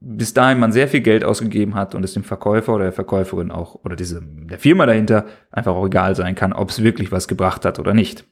bis 0.00 0.34
dahin 0.34 0.58
man 0.58 0.72
sehr 0.72 0.88
viel 0.88 1.00
Geld 1.00 1.24
ausgegeben 1.24 1.74
hat 1.74 1.94
und 1.94 2.04
es 2.04 2.12
dem 2.12 2.24
Verkäufer 2.24 2.74
oder 2.74 2.84
der 2.84 2.92
Verkäuferin 2.92 3.50
auch 3.50 3.76
oder 3.84 3.96
diese, 3.96 4.20
der 4.22 4.58
Firma 4.58 4.86
dahinter 4.86 5.26
einfach 5.50 5.74
auch 5.74 5.86
egal 5.86 6.14
sein 6.14 6.34
kann, 6.34 6.52
ob 6.52 6.70
es 6.70 6.82
wirklich 6.82 7.10
was 7.10 7.28
gebracht 7.28 7.64
hat 7.64 7.78
oder 7.78 7.94
nicht. 7.94 8.24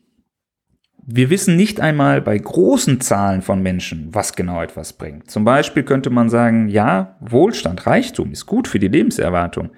Wir 1.05 1.31
wissen 1.31 1.57
nicht 1.57 1.81
einmal 1.81 2.21
bei 2.21 2.39
großen 2.39 3.01
Zahlen 3.01 3.43
von 3.43 3.63
Menschen, 3.63 4.09
was 4.13 4.37
genau 4.37 4.63
etwas 4.63 4.93
bringt. 4.93 5.31
Zum 5.31 5.45
Beispiel 5.45 5.83
könnte 5.83 6.11
man 6.11 6.29
sagen, 6.29 6.69
ja, 6.69 7.17
Wohlstand, 7.21 7.87
Reichtum 7.87 8.31
ist 8.31 8.47
gut 8.47 8.69
für 8.69 8.79
die 8.79 8.89
Lebenserwartung. 8.89 9.71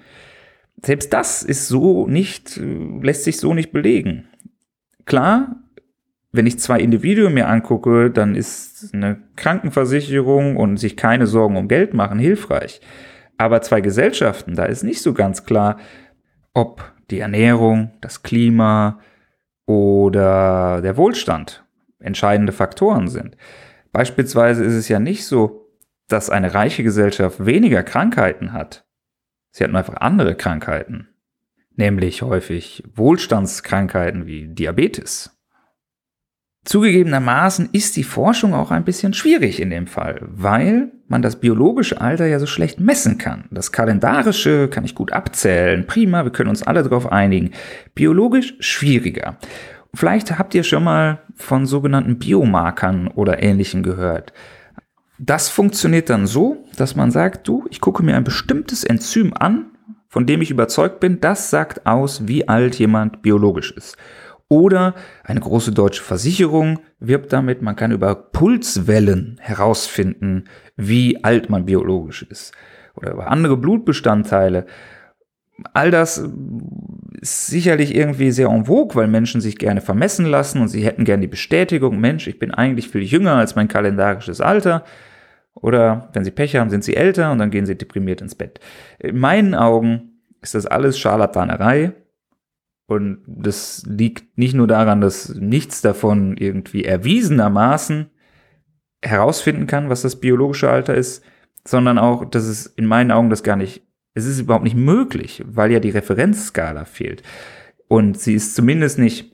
Selbst 0.83 1.13
das 1.13 1.43
ist 1.43 1.67
so 1.67 2.07
nicht, 2.07 2.59
lässt 3.01 3.23
sich 3.23 3.37
so 3.37 3.53
nicht 3.53 3.71
belegen. 3.71 4.27
Klar, 5.05 5.55
wenn 6.31 6.47
ich 6.47 6.59
zwei 6.59 6.79
Individuen 6.79 7.33
mir 7.33 7.47
angucke, 7.47 8.11
dann 8.11 8.35
ist 8.35 8.93
eine 8.93 9.21
Krankenversicherung 9.35 10.57
und 10.57 10.77
sich 10.77 10.97
keine 10.97 11.27
Sorgen 11.27 11.55
um 11.55 11.67
Geld 11.67 11.93
machen 11.93 12.19
hilfreich. 12.19 12.81
Aber 13.37 13.61
zwei 13.61 13.81
Gesellschaften, 13.81 14.55
da 14.55 14.65
ist 14.65 14.83
nicht 14.83 15.01
so 15.01 15.13
ganz 15.13 15.45
klar, 15.45 15.77
ob 16.53 16.93
die 17.09 17.19
Ernährung, 17.19 17.91
das 18.01 18.23
Klima 18.23 18.99
oder 19.65 20.81
der 20.81 20.97
Wohlstand 20.97 21.63
entscheidende 21.99 22.51
Faktoren 22.53 23.07
sind. 23.07 23.37
Beispielsweise 23.91 24.63
ist 24.63 24.73
es 24.73 24.89
ja 24.89 24.99
nicht 24.99 25.25
so, 25.25 25.69
dass 26.07 26.29
eine 26.29 26.53
reiche 26.53 26.83
Gesellschaft 26.83 27.45
weniger 27.45 27.81
Krankheiten 27.83 28.53
hat. 28.53 28.85
Sie 29.55 29.63
hat 29.63 29.71
nur 29.71 29.79
einfach 29.79 30.01
andere 30.01 30.35
Krankheiten, 30.35 31.07
nämlich 31.77 32.21
häufig 32.21 32.83
Wohlstandskrankheiten 32.93 34.25
wie 34.25 34.49
Diabetes 34.49 35.31
Zugegebenermaßen 36.65 37.69
ist 37.71 37.95
die 37.95 38.03
Forschung 38.03 38.53
auch 38.53 38.71
ein 38.71 38.83
bisschen 38.83 39.13
schwierig 39.13 39.61
in 39.61 39.69
dem 39.69 39.87
Fall, 39.87 40.19
weil 40.23 40.91
man 41.07 41.21
das 41.21 41.39
biologische 41.39 42.01
Alter 42.01 42.25
ja 42.25 42.37
so 42.37 42.47
schlecht 42.47 42.81
messen 42.81 43.17
kann. 43.17 43.45
Das 43.49 43.71
kalendarische 43.71 44.67
kann 44.67 44.83
ich 44.83 44.93
gut 44.93 45.13
abzählen. 45.13 45.87
Prima, 45.87 46.25
wir 46.25 46.31
können 46.31 46.49
uns 46.49 46.63
alle 46.63 46.83
darauf 46.83 47.09
einigen. 47.09 47.51
Biologisch 47.93 48.55
schwieriger. 48.59 49.37
Vielleicht 49.93 50.37
habt 50.37 50.53
ihr 50.53 50.63
schon 50.63 50.83
mal 50.83 51.19
von 51.35 51.65
sogenannten 51.65 52.19
Biomarkern 52.19 53.07
oder 53.07 53.41
ähnlichem 53.41 53.83
gehört. 53.83 54.33
Das 55.17 55.49
funktioniert 55.49 56.09
dann 56.09 56.27
so, 56.27 56.65
dass 56.77 56.95
man 56.95 57.11
sagt, 57.11 57.47
du, 57.47 57.65
ich 57.69 57.79
gucke 57.79 58.03
mir 58.03 58.15
ein 58.15 58.23
bestimmtes 58.23 58.83
Enzym 58.83 59.33
an, 59.33 59.71
von 60.09 60.25
dem 60.25 60.41
ich 60.41 60.51
überzeugt 60.51 60.99
bin, 60.99 61.19
das 61.19 61.49
sagt 61.49 61.85
aus, 61.85 62.27
wie 62.27 62.47
alt 62.47 62.75
jemand 62.75 63.21
biologisch 63.21 63.71
ist. 63.71 63.97
Oder 64.47 64.93
eine 65.23 65.39
große 65.39 65.71
deutsche 65.71 66.03
Versicherung 66.03 66.79
wirbt 66.99 67.33
damit, 67.33 67.61
man 67.61 67.75
kann 67.75 67.91
über 67.91 68.15
Pulswellen 68.15 69.37
herausfinden, 69.41 70.45
wie 70.75 71.23
alt 71.23 71.49
man 71.49 71.65
biologisch 71.65 72.23
ist. 72.23 72.53
Oder 72.95 73.13
über 73.13 73.27
andere 73.27 73.57
Blutbestandteile. 73.57 74.67
All 75.73 75.89
das 75.89 76.23
ist 77.25 77.47
sicherlich 77.47 77.95
irgendwie 77.95 78.29
sehr 78.29 78.49
en 78.49 78.65
vogue, 78.65 78.93
weil 78.93 79.07
Menschen 79.07 79.41
sich 79.41 79.57
gerne 79.57 79.81
vermessen 79.81 80.27
lassen 80.27 80.61
und 80.61 80.67
sie 80.67 80.85
hätten 80.85 81.05
gerne 81.05 81.21
die 81.21 81.27
Bestätigung, 81.27 81.99
Mensch, 81.99 82.27
ich 82.27 82.37
bin 82.37 82.51
eigentlich 82.51 82.89
viel 82.89 83.01
jünger 83.01 83.33
als 83.33 83.55
mein 83.55 83.67
kalendarisches 83.67 84.41
Alter. 84.41 84.83
Oder 85.55 86.09
wenn 86.13 86.23
sie 86.23 86.29
Pech 86.29 86.55
haben, 86.55 86.69
sind 86.69 86.83
sie 86.83 86.95
älter 86.95 87.31
und 87.31 87.39
dann 87.39 87.49
gehen 87.49 87.65
sie 87.65 87.75
deprimiert 87.75 88.21
ins 88.21 88.35
Bett. 88.35 88.59
In 88.99 89.17
meinen 89.17 89.55
Augen 89.55 90.19
ist 90.43 90.53
das 90.53 90.67
alles 90.67 90.99
Scharlatanerei 90.99 91.93
und 92.85 93.23
das 93.25 93.83
liegt 93.87 94.37
nicht 94.37 94.53
nur 94.53 94.67
daran, 94.67 95.01
dass 95.01 95.33
nichts 95.33 95.81
davon 95.81 96.37
irgendwie 96.37 96.85
erwiesenermaßen 96.85 98.05
herausfinden 99.01 99.65
kann, 99.65 99.89
was 99.89 100.03
das 100.03 100.19
biologische 100.19 100.69
Alter 100.69 100.93
ist, 100.93 101.23
sondern 101.67 101.97
auch, 101.97 102.23
dass 102.25 102.43
es 102.43 102.67
in 102.67 102.85
meinen 102.85 103.09
Augen 103.09 103.31
das 103.31 103.41
gar 103.41 103.55
nicht, 103.55 103.81
es 104.15 104.25
ist 104.25 104.39
überhaupt 104.39 104.63
nicht 104.63 104.75
möglich, 104.75 105.43
weil 105.45 105.71
ja 105.71 105.79
die 105.79 105.91
Referenzskala 105.91 106.85
fehlt. 106.85 107.21
Und 107.87 108.19
sie 108.19 108.33
ist 108.33 108.55
zumindest 108.55 108.97
nicht 108.97 109.31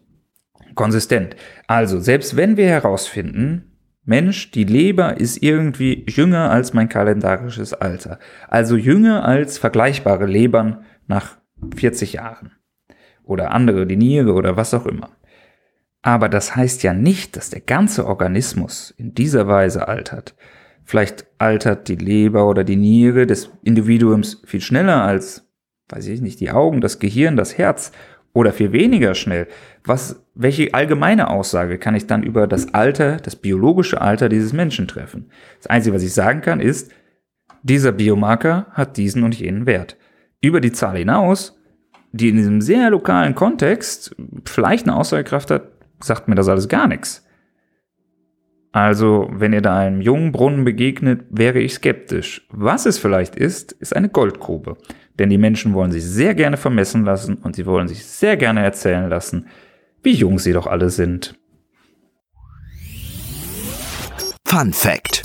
konsistent. 0.76 1.36
Also, 1.68 2.00
selbst 2.00 2.36
wenn 2.36 2.58
wir 2.58 2.68
herausfinden, 2.68 3.72
Mensch, 4.04 4.50
die 4.52 4.64
Leber 4.64 5.18
ist 5.18 5.42
irgendwie 5.44 6.06
jünger 6.10 6.50
als 6.50 6.74
mein 6.74 6.90
kalendarisches 6.90 7.74
Alter. 7.74 8.18
Also 8.50 8.76
jünger 8.76 9.26
als 9.26 9.60
vergleichbare 9.60 10.26
Lebern 10.26 10.84
nach 11.08 11.38
40 11.76 12.14
Jahren 12.14 12.54
oder 13.24 13.52
andere, 13.52 13.86
die 13.86 13.98
Niere 13.98 14.34
oder 14.34 14.58
was 14.58 14.74
auch 14.74 14.88
immer. 14.88 15.12
Aber 16.02 16.30
das 16.30 16.56
heißt 16.56 16.82
ja 16.82 16.96
nicht, 16.96 17.38
dass 17.38 17.52
der 17.52 17.62
ganze 17.62 18.08
Organismus 18.08 18.92
in 18.98 19.14
dieser 19.14 19.48
Weise 19.48 19.88
altert. 19.88 20.36
Vielleicht 20.84 21.26
altert 21.38 21.88
die 21.88 21.96
Leber 21.96 22.48
oder 22.48 22.64
die 22.64 22.76
Niere 22.76 23.26
des 23.26 23.50
Individuums 23.64 24.42
viel 24.46 24.62
schneller 24.62 25.04
als, 25.04 25.48
weiß 25.90 26.08
ich 26.08 26.22
nicht, 26.22 26.40
die 26.40 26.52
Augen, 26.52 26.82
das 26.82 27.00
Gehirn, 27.00 27.38
das 27.38 27.58
Herz 27.58 27.92
oder 28.34 28.54
viel 28.54 28.72
weniger 28.72 29.14
schnell. 29.14 29.48
Was, 29.84 30.24
welche 30.36 30.74
allgemeine 30.74 31.30
Aussage 31.30 31.78
kann 31.78 31.96
ich 31.96 32.08
dann 32.08 32.24
über 32.24 32.48
das 32.48 32.74
Alter, 32.74 33.18
das 33.18 33.36
biologische 33.36 34.02
Alter 34.02 34.30
dieses 34.30 34.54
Menschen 34.54 34.88
treffen? 34.88 35.30
Das 35.58 35.68
Einzige, 35.68 35.96
was 35.96 36.04
ich 36.04 36.14
sagen 36.14 36.42
kann, 36.42 36.60
ist, 36.60 36.92
dieser 37.64 37.92
Biomarker 37.92 38.68
hat 38.72 38.98
diesen 38.98 39.24
und 39.24 39.40
jenen 39.40 39.66
Wert. 39.66 39.98
Über 40.42 40.62
die 40.62 40.72
Zahl 40.72 40.98
hinaus 40.98 41.58
die 42.12 42.30
in 42.30 42.36
diesem 42.36 42.62
sehr 42.62 42.90
lokalen 42.90 43.36
Kontext 43.36 44.16
vielleicht 44.46 44.88
eine 44.88 44.96
Aussagekraft 44.98 45.52
hat, 45.52 45.64
sagt 46.02 46.28
mir 46.28 46.36
das 46.36 46.50
alles 46.50 46.68
gar 46.68 46.88
nichts. 46.88 47.26
Also, 48.72 49.28
wenn 49.32 49.52
ihr 49.52 49.62
da 49.62 49.78
einem 49.78 50.02
jungen 50.02 50.32
Brunnen 50.32 50.64
begegnet, 50.64 51.26
wäre 51.30 51.60
ich 51.60 51.74
skeptisch. 51.74 52.48
Was 52.50 52.86
es 52.86 52.98
vielleicht 52.98 53.36
ist, 53.36 53.74
ist 53.74 53.96
eine 53.96 54.08
Goldgrube. 54.08 54.78
Denn 55.20 55.30
die 55.30 55.38
Menschen 55.38 55.74
wollen 55.74 55.92
sich 55.92 56.06
sehr 56.06 56.36
gerne 56.36 56.56
vermessen 56.56 57.04
lassen 57.04 57.36
und 57.36 57.56
sie 57.56 57.66
wollen 57.66 57.90
sich 57.90 58.06
sehr 58.06 58.38
gerne 58.38 58.64
erzählen 58.64 59.10
lassen, 59.10 59.48
wie 60.04 60.14
jung 60.14 60.40
sie 60.40 60.54
doch 60.54 60.68
alle 60.68 60.90
sind. 60.90 61.36
Fun 64.46 64.72
Fact. 64.72 65.24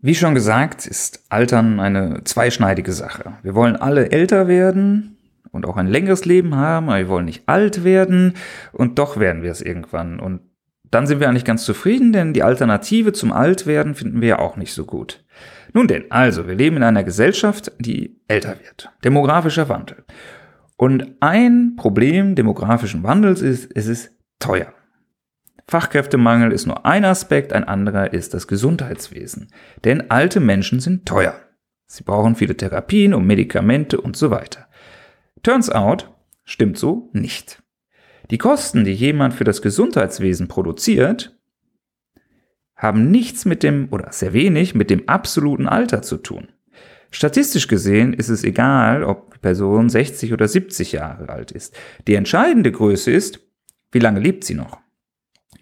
Wie 0.00 0.14
schon 0.14 0.34
gesagt, 0.34 0.86
ist 0.86 1.24
Altern 1.28 1.80
eine 1.80 2.24
zweischneidige 2.24 2.92
Sache. 2.92 3.38
Wir 3.42 3.54
wollen 3.54 3.76
alle 3.76 4.10
älter 4.10 4.48
werden, 4.48 5.14
und 5.54 5.66
auch 5.66 5.76
ein 5.76 5.86
längeres 5.86 6.24
Leben 6.24 6.56
haben, 6.56 6.88
aber 6.88 6.98
wir 6.98 7.08
wollen 7.08 7.26
nicht 7.26 7.48
alt 7.48 7.84
werden 7.84 8.34
und 8.72 8.98
doch 8.98 9.18
werden 9.18 9.42
wir 9.42 9.52
es 9.52 9.62
irgendwann. 9.62 10.18
Und 10.18 10.40
dann 10.94 11.06
sind 11.06 11.20
wir 11.20 11.28
eigentlich 11.28 11.44
ganz 11.44 11.64
zufrieden, 11.64 12.12
denn 12.12 12.32
die 12.32 12.42
Alternative 12.42 13.12
zum 13.12 13.32
Altwerden 13.32 13.94
finden 13.94 14.20
wir 14.20 14.28
ja 14.28 14.38
auch 14.38 14.56
nicht 14.56 14.72
so 14.72 14.84
gut. 14.84 15.24
Nun 15.72 15.88
denn, 15.88 16.10
also, 16.10 16.46
wir 16.46 16.54
leben 16.54 16.76
in 16.76 16.84
einer 16.84 17.02
Gesellschaft, 17.02 17.72
die 17.80 18.20
älter 18.28 18.56
wird. 18.62 18.90
Demografischer 19.02 19.68
Wandel. 19.68 20.04
Und 20.76 21.16
ein 21.20 21.74
Problem 21.76 22.36
demografischen 22.36 23.02
Wandels 23.02 23.42
ist, 23.42 23.70
es 23.74 23.88
ist 23.88 24.12
teuer. 24.38 24.72
Fachkräftemangel 25.66 26.52
ist 26.52 26.66
nur 26.66 26.86
ein 26.86 27.04
Aspekt, 27.04 27.52
ein 27.52 27.64
anderer 27.64 28.12
ist 28.12 28.34
das 28.34 28.46
Gesundheitswesen. 28.46 29.48
Denn 29.84 30.10
alte 30.10 30.38
Menschen 30.38 30.78
sind 30.78 31.06
teuer. 31.06 31.34
Sie 31.86 32.04
brauchen 32.04 32.36
viele 32.36 32.56
Therapien 32.56 33.14
und 33.14 33.26
Medikamente 33.26 34.00
und 34.00 34.16
so 34.16 34.30
weiter. 34.30 34.68
Turns 35.42 35.70
out, 35.70 36.12
stimmt 36.44 36.78
so 36.78 37.10
nicht. 37.12 37.63
Die 38.30 38.38
Kosten, 38.38 38.84
die 38.84 38.92
jemand 38.92 39.34
für 39.34 39.44
das 39.44 39.62
Gesundheitswesen 39.62 40.48
produziert, 40.48 41.36
haben 42.76 43.10
nichts 43.10 43.44
mit 43.44 43.62
dem 43.62 43.88
oder 43.90 44.12
sehr 44.12 44.32
wenig 44.32 44.74
mit 44.74 44.90
dem 44.90 45.08
absoluten 45.08 45.68
Alter 45.68 46.02
zu 46.02 46.16
tun. 46.16 46.48
Statistisch 47.10 47.68
gesehen 47.68 48.12
ist 48.12 48.28
es 48.28 48.42
egal, 48.42 49.04
ob 49.04 49.34
die 49.34 49.38
Person 49.38 49.88
60 49.88 50.32
oder 50.32 50.48
70 50.48 50.92
Jahre 50.92 51.28
alt 51.28 51.52
ist. 51.52 51.76
Die 52.08 52.16
entscheidende 52.16 52.72
Größe 52.72 53.12
ist, 53.12 53.40
wie 53.92 54.00
lange 54.00 54.18
lebt 54.18 54.44
sie 54.44 54.54
noch? 54.54 54.80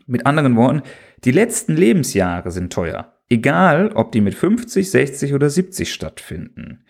Mit 0.06 0.24
anderen 0.24 0.56
Worten, 0.56 0.82
die 1.24 1.30
letzten 1.30 1.76
Lebensjahre 1.76 2.50
sind 2.50 2.72
teuer, 2.72 3.18
egal 3.28 3.92
ob 3.94 4.12
die 4.12 4.22
mit 4.22 4.34
50, 4.34 4.90
60 4.90 5.34
oder 5.34 5.50
70 5.50 5.92
stattfinden. 5.92 6.84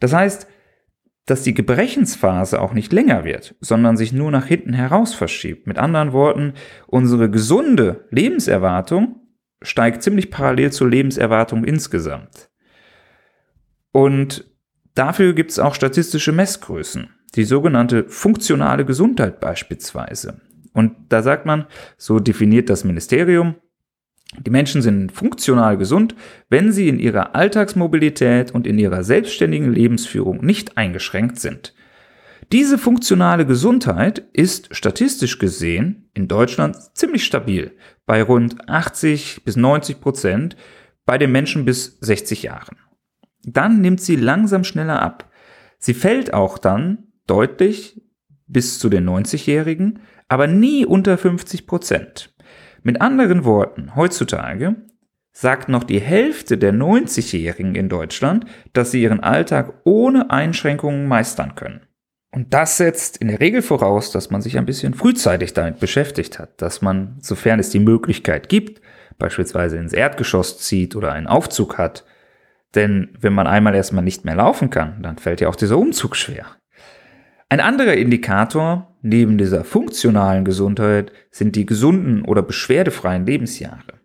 Das 0.00 0.12
heißt, 0.12 0.48
dass 1.30 1.42
die 1.42 1.54
Gebrechensphase 1.54 2.60
auch 2.60 2.72
nicht 2.72 2.92
länger 2.92 3.24
wird, 3.24 3.54
sondern 3.60 3.96
sich 3.96 4.12
nur 4.12 4.32
nach 4.32 4.46
hinten 4.46 4.72
heraus 4.72 5.14
verschiebt. 5.14 5.66
Mit 5.68 5.78
anderen 5.78 6.12
Worten, 6.12 6.54
unsere 6.88 7.30
gesunde 7.30 8.06
Lebenserwartung 8.10 9.20
steigt 9.62 10.02
ziemlich 10.02 10.30
parallel 10.30 10.72
zur 10.72 10.88
Lebenserwartung 10.88 11.64
insgesamt. 11.64 12.50
Und 13.92 14.44
dafür 14.94 15.32
gibt 15.32 15.52
es 15.52 15.60
auch 15.60 15.74
statistische 15.74 16.32
Messgrößen. 16.32 17.10
die 17.36 17.44
sogenannte 17.44 18.08
funktionale 18.08 18.84
Gesundheit 18.84 19.38
beispielsweise. 19.38 20.40
Und 20.72 20.96
da 21.10 21.22
sagt 21.22 21.46
man, 21.46 21.66
so 21.96 22.18
definiert 22.18 22.68
das 22.68 22.82
Ministerium, 22.82 23.54
die 24.38 24.50
Menschen 24.50 24.80
sind 24.80 25.10
funktional 25.10 25.76
gesund, 25.76 26.14
wenn 26.48 26.72
sie 26.72 26.88
in 26.88 26.98
ihrer 26.98 27.34
Alltagsmobilität 27.34 28.52
und 28.52 28.66
in 28.66 28.78
ihrer 28.78 29.02
selbstständigen 29.02 29.72
Lebensführung 29.72 30.44
nicht 30.44 30.76
eingeschränkt 30.78 31.40
sind. 31.40 31.74
Diese 32.52 32.78
funktionale 32.78 33.46
Gesundheit 33.46 34.24
ist 34.32 34.74
statistisch 34.74 35.38
gesehen 35.38 36.10
in 36.14 36.26
Deutschland 36.26 36.76
ziemlich 36.94 37.24
stabil, 37.24 37.76
bei 38.06 38.22
rund 38.22 38.68
80 38.68 39.42
bis 39.44 39.56
90 39.56 40.00
Prozent 40.00 40.56
bei 41.06 41.18
den 41.18 41.32
Menschen 41.32 41.64
bis 41.64 41.98
60 42.00 42.42
Jahren. 42.44 42.76
Dann 43.44 43.80
nimmt 43.80 44.00
sie 44.00 44.16
langsam 44.16 44.64
schneller 44.64 45.00
ab. 45.00 45.30
Sie 45.78 45.94
fällt 45.94 46.34
auch 46.34 46.58
dann 46.58 47.04
deutlich 47.26 48.02
bis 48.46 48.78
zu 48.78 48.88
den 48.88 49.08
90-Jährigen, 49.08 50.00
aber 50.28 50.46
nie 50.46 50.84
unter 50.84 51.16
50 51.16 51.66
Prozent. 51.66 52.34
Mit 52.82 53.00
anderen 53.00 53.44
Worten, 53.44 53.94
heutzutage 53.94 54.76
sagt 55.32 55.68
noch 55.68 55.84
die 55.84 56.00
Hälfte 56.00 56.58
der 56.58 56.72
90-Jährigen 56.72 57.74
in 57.74 57.88
Deutschland, 57.88 58.46
dass 58.72 58.90
sie 58.90 59.02
ihren 59.02 59.20
Alltag 59.20 59.74
ohne 59.84 60.30
Einschränkungen 60.30 61.06
meistern 61.06 61.54
können. 61.54 61.82
Und 62.32 62.54
das 62.54 62.76
setzt 62.76 63.16
in 63.18 63.28
der 63.28 63.40
Regel 63.40 63.60
voraus, 63.60 64.12
dass 64.12 64.30
man 64.30 64.40
sich 64.40 64.56
ein 64.56 64.66
bisschen 64.66 64.94
frühzeitig 64.94 65.52
damit 65.52 65.80
beschäftigt 65.80 66.38
hat, 66.38 66.62
dass 66.62 66.80
man, 66.80 67.16
sofern 67.20 67.58
es 67.58 67.70
die 67.70 67.80
Möglichkeit 67.80 68.48
gibt, 68.48 68.80
beispielsweise 69.18 69.76
ins 69.76 69.92
Erdgeschoss 69.92 70.58
zieht 70.58 70.96
oder 70.96 71.12
einen 71.12 71.26
Aufzug 71.26 71.76
hat. 71.76 72.04
Denn 72.74 73.10
wenn 73.20 73.32
man 73.32 73.48
einmal 73.48 73.74
erstmal 73.74 74.04
nicht 74.04 74.24
mehr 74.24 74.36
laufen 74.36 74.70
kann, 74.70 75.02
dann 75.02 75.18
fällt 75.18 75.40
ja 75.40 75.48
auch 75.48 75.56
dieser 75.56 75.76
Umzug 75.76 76.16
schwer. 76.16 76.46
Ein 77.48 77.60
anderer 77.60 77.94
Indikator 77.94 78.89
neben 79.02 79.38
dieser 79.38 79.64
funktionalen 79.64 80.44
Gesundheit 80.44 81.12
sind 81.30 81.56
die 81.56 81.66
gesunden 81.66 82.24
oder 82.24 82.42
beschwerdefreien 82.42 83.26
Lebensjahre. 83.26 84.00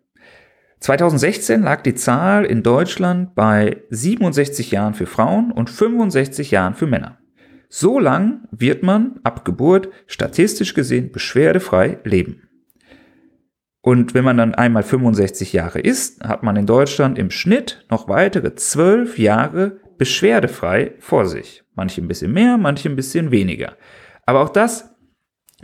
2016 0.80 1.64
lag 1.64 1.82
die 1.82 1.96
Zahl 1.96 2.46
in 2.46 2.62
Deutschland 2.62 3.34
bei 3.34 3.82
67 3.90 4.72
Jahren 4.72 4.94
für 4.94 5.08
Frauen 5.08 5.52
und 5.52 5.70
65 5.70 6.52
Jahren 6.52 6.76
für 6.76 6.86
Männer. 6.86 7.18
So 7.70 8.00
lang 8.00 8.48
wird 8.52 8.84
man 8.84 9.20
ab 9.24 9.46
Geburt 9.46 9.90
statistisch 10.08 10.74
gesehen 10.74 11.12
beschwerdefrei 11.12 12.00
leben. 12.04 12.44
Und 13.82 14.14
wenn 14.14 14.24
man 14.24 14.38
dann 14.38 14.56
einmal 14.56 14.84
65 14.84 15.54
Jahre 15.54 15.80
ist, 15.80 16.24
hat 16.24 16.44
man 16.44 16.56
in 16.56 16.66
Deutschland 16.66 17.18
im 17.18 17.32
Schnitt 17.32 17.86
noch 17.90 18.08
weitere 18.08 18.56
12 18.56 19.20
Jahre 19.20 19.80
beschwerdefrei 19.98 20.94
vor 21.00 21.26
sich. 21.28 21.64
Manche 21.76 22.02
ein 22.02 22.08
bisschen 22.08 22.34
mehr, 22.34 22.58
manche 22.58 22.90
ein 22.90 22.96
bisschen 22.96 23.32
weniger. 23.32 23.76
Aber 24.26 24.42
auch 24.42 24.50
das 24.50 24.96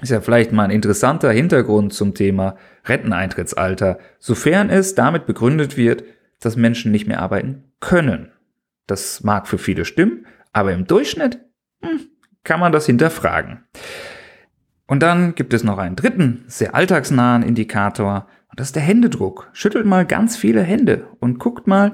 ist 0.01 0.09
ja 0.09 0.21
vielleicht 0.21 0.51
mal 0.51 0.63
ein 0.63 0.71
interessanter 0.71 1.31
Hintergrund 1.31 1.93
zum 1.93 2.13
Thema 2.13 2.55
Renteneintrittsalter, 2.85 3.99
sofern 4.19 4.69
es 4.69 4.95
damit 4.95 5.25
begründet 5.25 5.77
wird, 5.77 6.03
dass 6.39 6.55
Menschen 6.55 6.91
nicht 6.91 7.07
mehr 7.07 7.21
arbeiten 7.21 7.63
können. 7.79 8.31
Das 8.87 9.23
mag 9.23 9.47
für 9.47 9.57
viele 9.57 9.85
stimmen, 9.85 10.25
aber 10.53 10.73
im 10.73 10.85
Durchschnitt 10.85 11.39
hm, 11.81 12.07
kann 12.43 12.59
man 12.59 12.71
das 12.71 12.85
hinterfragen. 12.85 13.63
Und 14.87 15.03
dann 15.03 15.35
gibt 15.35 15.53
es 15.53 15.63
noch 15.63 15.77
einen 15.77 15.95
dritten, 15.95 16.43
sehr 16.47 16.75
alltagsnahen 16.75 17.43
Indikator, 17.43 18.27
und 18.49 18.59
das 18.59 18.67
ist 18.67 18.75
der 18.75 18.83
Händedruck. 18.83 19.49
Schüttelt 19.53 19.85
mal 19.85 20.05
ganz 20.05 20.35
viele 20.35 20.61
Hände 20.61 21.07
und 21.19 21.39
guckt 21.39 21.67
mal, 21.67 21.93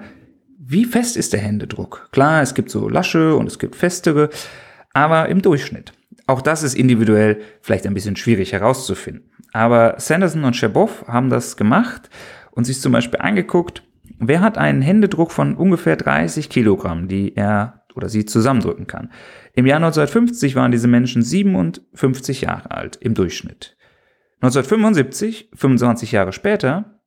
wie 0.58 0.86
fest 0.86 1.16
ist 1.16 1.34
der 1.34 1.40
Händedruck? 1.40 2.10
Klar, 2.12 2.42
es 2.42 2.56
gibt 2.56 2.72
so 2.72 2.90
lasche 2.90 3.36
und 3.36 3.46
es 3.46 3.60
gibt 3.60 3.76
festere, 3.76 4.32
aber 4.92 5.30
im 5.30 5.44
Durchschnitt. 5.44 5.94
Auch 6.28 6.42
das 6.42 6.62
ist 6.62 6.76
individuell 6.76 7.42
vielleicht 7.62 7.88
ein 7.88 7.94
bisschen 7.94 8.18
schwierig 8.18 8.52
herauszufinden. 8.52 9.32
Aber 9.54 9.96
Sanderson 9.98 10.44
und 10.44 10.56
Scherboff 10.56 11.06
haben 11.08 11.30
das 11.30 11.56
gemacht 11.56 12.10
und 12.52 12.66
sich 12.66 12.82
zum 12.82 12.92
Beispiel 12.92 13.22
angeguckt, 13.22 13.84
wer 14.20 14.42
hat 14.42 14.58
einen 14.58 14.82
Händedruck 14.82 15.32
von 15.32 15.56
ungefähr 15.56 15.96
30 15.96 16.50
Kilogramm, 16.50 17.08
die 17.08 17.36
er 17.36 17.86
oder 17.96 18.10
sie 18.10 18.26
zusammendrücken 18.26 18.86
kann. 18.86 19.12
Im 19.54 19.66
Jahr 19.66 19.78
1950 19.78 20.56
waren 20.56 20.72
diese 20.72 20.88
Menschen 20.88 21.24
57 21.24 22.42
Jahre 22.42 22.72
alt 22.72 22.98
im 22.98 23.16
Durchschnitt. 23.16 23.76
1975, 24.42 25.50
25 25.56 26.12
Jahre 26.12 26.32
später, 26.32 27.02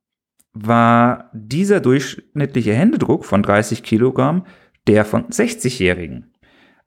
war 0.53 1.29
dieser 1.33 1.79
durchschnittliche 1.79 2.73
Händedruck 2.73 3.23
von 3.23 3.41
30 3.41 3.83
Kilogramm 3.83 4.45
der 4.87 5.05
von 5.05 5.27
60-Jährigen. 5.27 6.33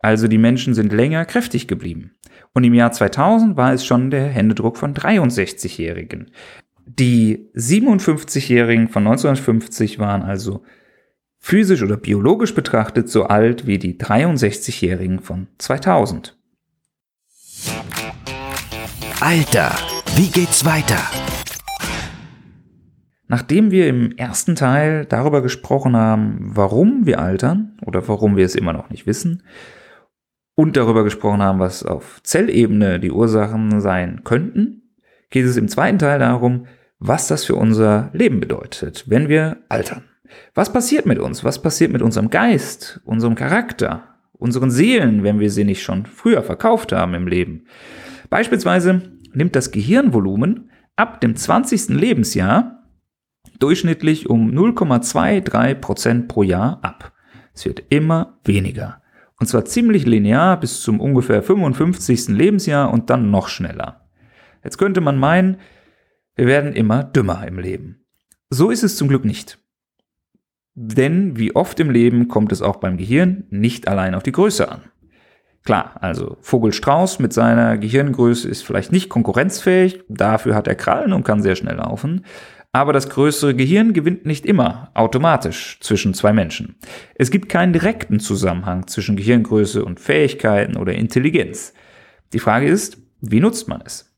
Also 0.01 0.29
die 0.29 0.37
Menschen 0.37 0.75
sind 0.75 0.93
länger 0.93 1.25
kräftig 1.25 1.67
geblieben. 1.67 2.13
Und 2.55 2.63
im 2.63 2.73
Jahr 2.73 2.93
2000 2.93 3.57
war 3.57 3.73
es 3.73 3.85
schon 3.85 4.11
der 4.11 4.29
Händedruck 4.29 4.79
von 4.79 4.95
63-Jährigen. 4.95 6.31
Die 6.87 7.51
57-Jährigen 7.57 8.89
von 8.89 9.07
1950 9.07 9.99
waren 9.99 10.23
also 10.23 10.63
physisch 11.41 11.83
oder 11.83 11.97
biologisch 11.97 12.55
betrachtet 12.55 13.09
so 13.09 13.25
alt 13.25 13.67
wie 13.67 13.79
die 13.79 13.99
63-Jährigen 13.99 15.19
von 15.19 15.49
2000. 15.59 16.39
Alter, 19.21 19.73
wie 20.15 20.29
geht's 20.29 20.65
weiter? 20.65 21.01
Nachdem 23.27 23.73
wir 23.73 23.89
im 23.89 24.13
ersten 24.13 24.55
Teil 24.55 25.07
darüber 25.07 25.43
gesprochen 25.43 25.97
haben, 25.97 26.39
warum 26.55 27.05
wir 27.05 27.19
altern 27.19 27.79
oder 27.85 28.07
warum 28.07 28.37
wir 28.37 28.45
es 28.45 28.55
immer 28.55 28.73
noch 28.73 28.91
nicht 28.91 29.07
wissen, 29.07 29.43
und 30.55 30.77
darüber 30.77 31.05
gesprochen 31.05 31.43
haben, 31.43 31.59
was 31.59 31.85
auf 31.85 32.23
Zellebene 32.23 33.01
die 33.01 33.11
Ursachen 33.11 33.81
sein 33.81 34.23
könnten, 34.25 34.83
geht 35.31 35.45
es 35.45 35.57
im 35.57 35.69
zweiten 35.69 35.99
Teil 35.99 36.19
darum, 36.19 36.67
was 36.99 37.27
das 37.27 37.45
für 37.45 37.57
unser 37.57 38.11
Leben 38.13 38.41
bedeutet, 38.41 39.05
wenn 39.09 39.29
wir 39.29 39.59
altern. 39.69 40.05
Was 40.55 40.73
passiert 40.73 41.07
mit 41.07 41.19
uns? 41.19 41.45
Was 41.45 41.61
passiert 41.61 41.93
mit 41.93 42.03
unserem 42.03 42.31
Geist, 42.31 43.01
unserem 43.05 43.35
Charakter, 43.35 44.05
unseren 44.33 44.71
Seelen, 44.71 45.23
wenn 45.23 45.41
wir 45.41 45.51
sie 45.51 45.65
nicht 45.65 45.83
schon 45.83 46.07
früher 46.07 46.43
verkauft 46.43 46.93
haben 46.93 47.15
im 47.15 47.27
Leben? 47.27 47.67
Beispielsweise 48.31 49.03
nimmt 49.33 49.55
das 49.55 49.71
Gehirnvolumen 49.71 50.71
ab 50.97 51.21
dem 51.21 51.37
20. 51.37 51.91
Lebensjahr 51.91 52.85
durchschnittlich 53.59 54.29
um 54.31 54.51
0,23 54.51 55.75
Prozent 55.75 56.29
pro 56.29 56.43
Jahr 56.43 56.79
ab. 56.83 57.13
Es 57.55 57.65
wird 57.65 57.83
immer 57.89 58.39
weniger. 58.45 59.03
Und 59.41 59.47
zwar 59.49 59.65
ziemlich 59.65 60.07
linear 60.07 60.59
bis 60.59 60.81
zum 60.81 61.01
ungefähr 61.01 61.43
55. 61.43 62.29
Lebensjahr 62.29 62.93
und 62.93 63.11
dann 63.11 63.31
noch 63.31 63.49
schneller. 63.49 64.09
Jetzt 64.63 64.79
könnte 64.79 65.01
man 65.01 65.19
meinen, 65.19 65.59
wir 66.37 66.47
werden 66.47 66.73
immer 66.73 67.05
dümmer 67.05 67.47
im 67.47 67.59
Leben. 67.59 68.05
So 68.51 68.71
ist 68.71 68.83
es 68.83 68.97
zum 68.97 69.09
Glück 69.09 69.25
nicht. 69.25 69.59
Denn 70.75 71.37
wie 71.39 71.55
oft 71.55 71.79
im 71.81 71.91
Leben 71.91 72.29
kommt 72.29 72.51
es 72.51 72.63
auch 72.63 72.77
beim 72.77 72.97
Gehirn 72.97 73.45
nicht 73.51 73.87
allein 73.87 74.15
auf 74.15 74.23
die 74.23 74.33
Größe 74.33 74.71
an. 74.71 74.83
Klar, 75.65 75.97
also 76.01 76.37
Vogelstrauß 76.41 77.21
mit 77.21 77.33
seiner 77.33 77.79
Gehirngröße 77.79 78.49
ist 78.49 78.63
vielleicht 78.63 78.93
nicht 78.93 79.09
konkurrenzfähig, 79.09 80.05
dafür 80.09 80.55
hat 80.55 80.69
er 80.69 80.75
Krallen 80.75 81.13
und 81.13 81.25
kann 81.25 81.43
sehr 81.43 81.57
schnell 81.57 81.77
laufen. 81.77 82.27
Aber 82.75 82.93
das 82.93 83.09
größere 83.09 83.55
Gehirn 83.55 83.93
gewinnt 83.93 84.27
nicht 84.27 84.45
immer 84.45 84.91
automatisch 84.95 85.79
zwischen 85.81 86.13
zwei 86.13 86.33
Menschen. 86.33 86.75
Es 87.15 87.31
gibt 87.31 87.49
keinen 87.49 87.73
direkten 87.73 88.19
Zusammenhang 88.19 88.89
zwischen 88.89 89.15
Gehirngröße 89.15 89.85
und 89.85 90.01
Fähigkeiten 90.01 90.77
oder 90.77 90.93
Intelligenz. 90.93 91.73
Die 92.33 92.41
Frage 92.41 92.67
ist, 92.67 92.99
wie 93.21 93.39
nutzt 93.39 93.69
man 93.69 93.81
es? 93.87 94.13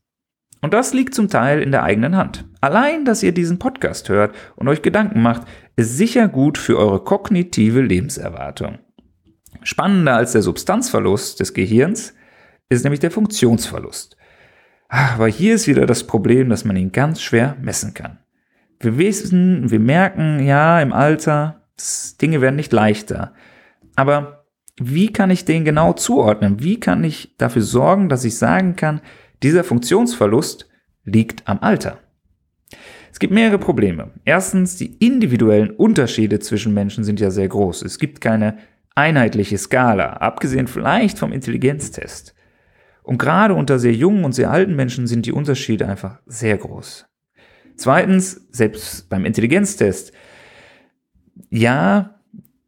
Und 0.59 0.73
das 0.73 0.91
liegt 0.91 1.13
zum 1.13 1.29
Teil 1.29 1.61
in 1.61 1.69
der 1.69 1.83
eigenen 1.83 2.17
Hand. 2.17 2.45
Allein, 2.59 3.05
dass 3.05 3.21
ihr 3.21 3.31
diesen 3.31 3.59
Podcast 3.59 4.09
hört 4.09 4.33
und 4.55 4.67
euch 4.67 4.81
Gedanken 4.81 5.21
macht, 5.21 5.43
ist 5.75 5.95
sicher 5.95 6.27
gut 6.27 6.57
für 6.57 6.79
eure 6.79 7.03
kognitive 7.03 7.81
Lebenserwartung. 7.81 8.79
Spannender 9.61 10.15
als 10.15 10.31
der 10.31 10.41
Substanzverlust 10.41 11.39
des 11.39 11.53
Gehirns 11.53 12.15
ist 12.69 12.83
nämlich 12.83 13.01
der 13.01 13.11
Funktionsverlust. 13.11 14.17
Aber 14.89 15.27
hier 15.27 15.53
ist 15.53 15.67
wieder 15.67 15.85
das 15.85 16.07
Problem, 16.07 16.49
dass 16.49 16.65
man 16.65 16.75
ihn 16.75 16.91
ganz 16.91 17.21
schwer 17.21 17.55
messen 17.61 17.93
kann. 17.93 18.17
Wir 18.79 18.97
wissen, 18.97 19.71
wir 19.71 19.79
merken, 19.79 20.45
ja, 20.45 20.81
im 20.81 20.93
Alter, 20.93 21.61
Dinge 22.21 22.41
werden 22.41 22.55
nicht 22.55 22.73
leichter. 22.73 23.33
Aber 23.95 24.45
wie 24.79 25.11
kann 25.11 25.31
ich 25.31 25.45
den 25.45 25.65
genau 25.65 25.93
zuordnen? 25.93 26.61
Wie 26.61 26.79
kann 26.79 27.03
ich 27.03 27.35
dafür 27.37 27.63
sorgen, 27.63 28.09
dass 28.09 28.23
ich 28.23 28.37
sagen 28.37 28.75
kann, 28.75 29.01
dieser 29.41 29.63
Funktionsverlust 29.63 30.69
liegt 31.03 31.47
am 31.47 31.59
Alter? 31.61 31.99
Es 33.11 33.19
gibt 33.19 33.33
mehrere 33.33 33.57
Probleme. 33.57 34.11
Erstens, 34.25 34.75
die 34.75 34.95
individuellen 34.97 35.71
Unterschiede 35.71 36.39
zwischen 36.39 36.73
Menschen 36.73 37.03
sind 37.03 37.19
ja 37.19 37.31
sehr 37.31 37.47
groß. 37.47 37.81
Es 37.81 37.97
gibt 37.97 38.21
keine 38.21 38.57
einheitliche 38.93 39.57
Skala, 39.57 40.13
abgesehen 40.13 40.67
vielleicht 40.67 41.17
vom 41.17 41.31
Intelligenztest. 41.31 42.35
Und 43.01 43.17
gerade 43.17 43.55
unter 43.55 43.79
sehr 43.79 43.93
jungen 43.93 44.25
und 44.25 44.33
sehr 44.33 44.51
alten 44.51 44.75
Menschen 44.75 45.07
sind 45.07 45.25
die 45.25 45.31
Unterschiede 45.31 45.87
einfach 45.87 46.19
sehr 46.25 46.57
groß. 46.57 47.07
Zweitens, 47.77 48.47
selbst 48.51 49.09
beim 49.09 49.23
Intelligenztest, 49.25 50.11
ja, 51.49 52.19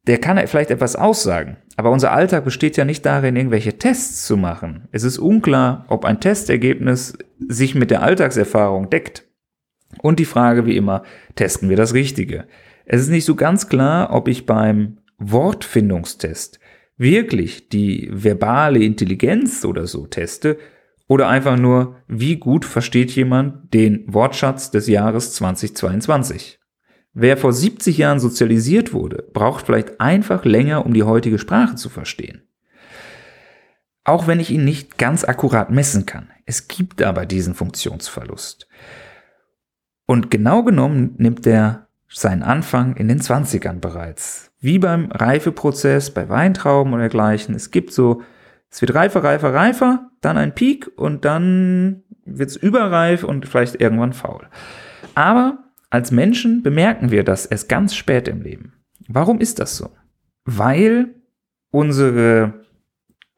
der 0.08 0.20
kann 0.20 0.46
vielleicht 0.48 0.72
etwas 0.72 0.96
aussagen, 0.96 1.58
aber 1.76 1.92
unser 1.92 2.12
Alltag 2.12 2.46
besteht 2.46 2.78
ja 2.78 2.86
nicht 2.86 3.06
darin, 3.06 3.36
irgendwelche 3.36 3.78
Tests 3.78 4.26
zu 4.26 4.38
machen. 4.38 4.88
Es 4.92 5.04
ist 5.04 5.18
unklar, 5.18 5.86
ob 5.88 6.06
ein 6.06 6.20
Testergebnis 6.20 7.18
sich 7.48 7.76
mit 7.76 7.92
der 7.92 8.02
Alltagserfahrung 8.04 8.90
deckt. 8.90 9.26
Und 10.02 10.20
die 10.20 10.26
Frage 10.26 10.66
wie 10.66 10.78
immer, 10.78 11.04
testen 11.36 11.70
wir 11.70 11.78
das 11.78 11.94
Richtige? 11.94 12.46
Es 12.86 13.02
ist 13.02 13.10
nicht 13.10 13.26
so 13.26 13.36
ganz 13.36 13.68
klar, 13.68 14.14
ob 14.14 14.28
ich 14.28 14.46
beim 14.46 14.98
Wortfindungstest 15.18 16.60
wirklich 16.98 17.70
die 17.70 18.10
verbale 18.12 18.84
Intelligenz 18.84 19.66
oder 19.66 19.88
so 19.88 20.06
teste 20.06 20.58
oder 21.10 21.28
einfach 21.28 21.58
nur, 21.58 21.98
wie 22.08 22.38
gut 22.38 22.64
versteht 22.64 23.12
jemand 23.12 23.74
den 23.74 24.06
Wortschatz 24.08 24.70
des 24.70 24.88
Jahres 24.88 25.34
2022. 25.34 26.60
Wer 27.14 27.36
vor 27.36 27.52
70 27.52 27.98
Jahren 27.98 28.20
sozialisiert 28.20 28.94
wurde, 28.94 29.28
braucht 29.34 29.66
vielleicht 29.66 30.00
einfach 30.00 30.46
länger, 30.46 30.86
um 30.86 30.94
die 30.94 31.04
heutige 31.04 31.40
Sprache 31.40 31.76
zu 31.76 31.90
verstehen. 31.90 32.44
Auch 34.04 34.28
wenn 34.28 34.40
ich 34.40 34.52
ihn 34.52 34.64
nicht 34.64 35.00
ganz 35.00 35.24
akkurat 35.24 35.72
messen 35.72 36.06
kann. 36.06 36.30
Es 36.46 36.68
gibt 36.68 37.02
aber 37.02 37.26
diesen 37.26 37.56
Funktionsverlust. 37.56 38.68
Und 40.06 40.30
genau 40.30 40.62
genommen 40.64 41.16
nimmt 41.18 41.46
er 41.48 41.88
seinen 42.08 42.44
Anfang 42.44 42.96
in 42.98 43.08
den 43.08 43.20
20ern 43.20 43.80
bereits. 43.80 44.52
Wie 44.60 44.78
beim 44.78 45.12
Reifeprozess 45.12 46.12
bei 46.12 46.30
Weintrauben 46.30 46.94
oder 46.94 47.04
dergleichen. 47.04 47.56
Es 47.56 47.72
gibt 47.72 47.94
so, 47.94 48.22
es 48.70 48.82
wird 48.82 48.94
reifer, 48.94 49.24
reifer, 49.24 49.54
reifer, 49.54 50.12
dann 50.22 50.38
ein 50.38 50.54
Peak 50.54 50.92
und 50.96 51.26
dann 51.26 52.04
wird 52.26 52.50
es 52.50 52.56
überreif 52.56 53.24
und 53.24 53.48
vielleicht 53.48 53.82
irgendwann 53.82 54.14
faul. 54.14 54.48
Aber 55.16 55.64
als 55.90 56.12
Menschen 56.12 56.62
bemerken 56.62 57.12
wir 57.12 57.24
das 57.24 57.46
erst 57.46 57.68
ganz 57.68 57.96
spät 57.96 58.28
im 58.28 58.42
Leben. 58.42 58.74
Warum 59.08 59.40
ist 59.40 59.60
das 59.60 59.76
so? 59.76 59.90
Weil 60.46 61.16
unsere 61.72 62.66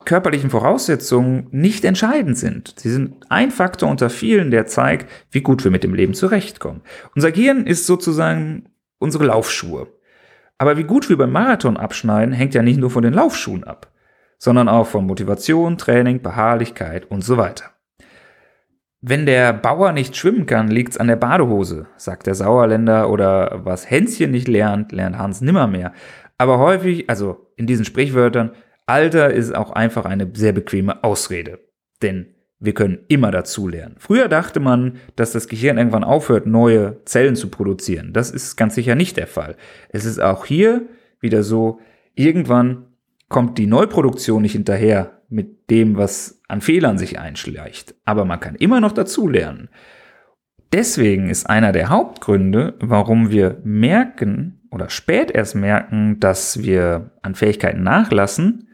körperlichen 0.05 0.49
Voraussetzungen 0.49 1.47
nicht 1.51 1.85
entscheidend 1.85 2.37
sind. 2.37 2.73
Sie 2.77 2.89
sind 2.89 3.25
ein 3.29 3.51
Faktor 3.51 3.89
unter 3.89 4.09
vielen, 4.09 4.51
der 4.51 4.65
zeigt, 4.65 5.09
wie 5.31 5.41
gut 5.41 5.63
wir 5.63 5.71
mit 5.71 5.83
dem 5.83 5.93
Leben 5.93 6.13
zurechtkommen. 6.13 6.81
Unser 7.15 7.31
Gehirn 7.31 7.67
ist 7.67 7.85
sozusagen 7.85 8.69
unsere 8.97 9.25
Laufschuhe. 9.25 9.87
Aber 10.57 10.77
wie 10.77 10.83
gut 10.83 11.09
wir 11.09 11.17
beim 11.17 11.31
Marathon 11.31 11.77
abschneiden, 11.77 12.33
hängt 12.33 12.53
ja 12.53 12.61
nicht 12.61 12.79
nur 12.79 12.89
von 12.89 13.03
den 13.03 13.13
Laufschuhen 13.13 13.63
ab, 13.63 13.90
sondern 14.41 14.67
auch 14.67 14.87
von 14.87 15.05
Motivation, 15.05 15.77
Training, 15.77 16.23
Beharrlichkeit 16.23 17.05
und 17.11 17.23
so 17.23 17.37
weiter. 17.37 17.65
Wenn 18.99 19.27
der 19.27 19.53
Bauer 19.53 19.91
nicht 19.91 20.17
schwimmen 20.17 20.47
kann, 20.47 20.67
liegt's 20.67 20.97
an 20.97 21.07
der 21.07 21.15
Badehose, 21.15 21.85
sagt 21.95 22.25
der 22.25 22.33
Sauerländer, 22.33 23.11
oder 23.11 23.61
was 23.63 23.87
Hänschen 23.87 24.31
nicht 24.31 24.47
lernt, 24.47 24.91
lernt 24.91 25.19
Hans 25.19 25.41
nimmermehr. 25.41 25.93
Aber 26.39 26.57
häufig, 26.57 27.07
also 27.07 27.51
in 27.55 27.67
diesen 27.67 27.85
Sprichwörtern, 27.85 28.51
Alter 28.87 29.31
ist 29.31 29.55
auch 29.55 29.71
einfach 29.71 30.05
eine 30.05 30.27
sehr 30.33 30.53
bequeme 30.53 31.03
Ausrede. 31.03 31.59
Denn 32.01 32.33
wir 32.59 32.73
können 32.73 33.05
immer 33.09 33.29
dazulernen. 33.29 33.95
Früher 33.99 34.27
dachte 34.27 34.59
man, 34.59 34.97
dass 35.15 35.33
das 35.33 35.49
Gehirn 35.49 35.77
irgendwann 35.77 36.03
aufhört, 36.03 36.47
neue 36.47 37.03
Zellen 37.05 37.35
zu 37.35 37.49
produzieren. 37.49 38.11
Das 38.11 38.31
ist 38.31 38.55
ganz 38.55 38.73
sicher 38.73 38.95
nicht 38.95 39.17
der 39.17 39.27
Fall. 39.27 39.55
Es 39.89 40.05
ist 40.05 40.19
auch 40.19 40.45
hier 40.45 40.87
wieder 41.19 41.43
so, 41.43 41.79
irgendwann 42.15 42.87
kommt 43.31 43.57
die 43.57 43.65
Neuproduktion 43.65 44.43
nicht 44.43 44.51
hinterher 44.51 45.21
mit 45.29 45.71
dem, 45.71 45.97
was 45.97 46.41
an 46.47 46.61
Fehlern 46.61 46.99
sich 46.99 47.17
einschleicht. 47.17 47.95
Aber 48.05 48.25
man 48.25 48.39
kann 48.39 48.55
immer 48.55 48.79
noch 48.79 48.91
dazulernen. 48.91 49.69
Deswegen 50.73 51.29
ist 51.29 51.49
einer 51.49 51.71
der 51.71 51.89
Hauptgründe, 51.89 52.75
warum 52.79 53.31
wir 53.31 53.59
merken 53.63 54.61
oder 54.69 54.89
spät 54.89 55.31
erst 55.31 55.55
merken, 55.55 56.19
dass 56.19 56.61
wir 56.61 57.11
an 57.21 57.35
Fähigkeiten 57.35 57.83
nachlassen, 57.83 58.67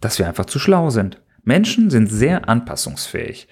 dass 0.00 0.18
wir 0.18 0.28
einfach 0.28 0.46
zu 0.46 0.58
schlau 0.58 0.90
sind. 0.90 1.22
Menschen 1.44 1.90
sind 1.90 2.08
sehr 2.08 2.48
anpassungsfähig. 2.48 3.48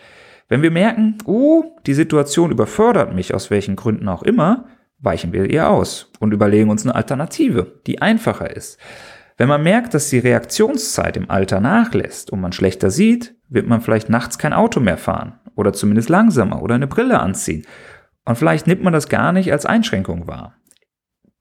Wenn 0.48 0.62
wir 0.62 0.70
merken, 0.70 1.18
oh, 1.24 1.76
die 1.86 1.94
Situation 1.94 2.50
überfordert 2.50 3.14
mich 3.14 3.34
aus 3.34 3.50
welchen 3.50 3.76
Gründen 3.76 4.08
auch 4.08 4.22
immer, 4.22 4.66
weichen 4.98 5.32
wir 5.32 5.48
ihr 5.48 5.68
aus 5.68 6.10
und 6.18 6.32
überlegen 6.32 6.70
uns 6.70 6.84
eine 6.84 6.94
Alternative, 6.94 7.80
die 7.86 8.02
einfacher 8.02 8.54
ist. 8.54 8.78
Wenn 9.40 9.48
man 9.48 9.62
merkt, 9.62 9.94
dass 9.94 10.10
die 10.10 10.18
Reaktionszeit 10.18 11.16
im 11.16 11.30
Alter 11.30 11.60
nachlässt 11.60 12.30
und 12.30 12.42
man 12.42 12.52
schlechter 12.52 12.90
sieht, 12.90 13.36
wird 13.48 13.66
man 13.66 13.80
vielleicht 13.80 14.10
nachts 14.10 14.36
kein 14.36 14.52
Auto 14.52 14.80
mehr 14.80 14.98
fahren 14.98 15.40
oder 15.54 15.72
zumindest 15.72 16.10
langsamer 16.10 16.62
oder 16.62 16.74
eine 16.74 16.86
Brille 16.86 17.20
anziehen. 17.20 17.64
Und 18.26 18.36
vielleicht 18.36 18.66
nimmt 18.66 18.82
man 18.82 18.92
das 18.92 19.08
gar 19.08 19.32
nicht 19.32 19.50
als 19.50 19.64
Einschränkung 19.64 20.26
wahr. 20.26 20.56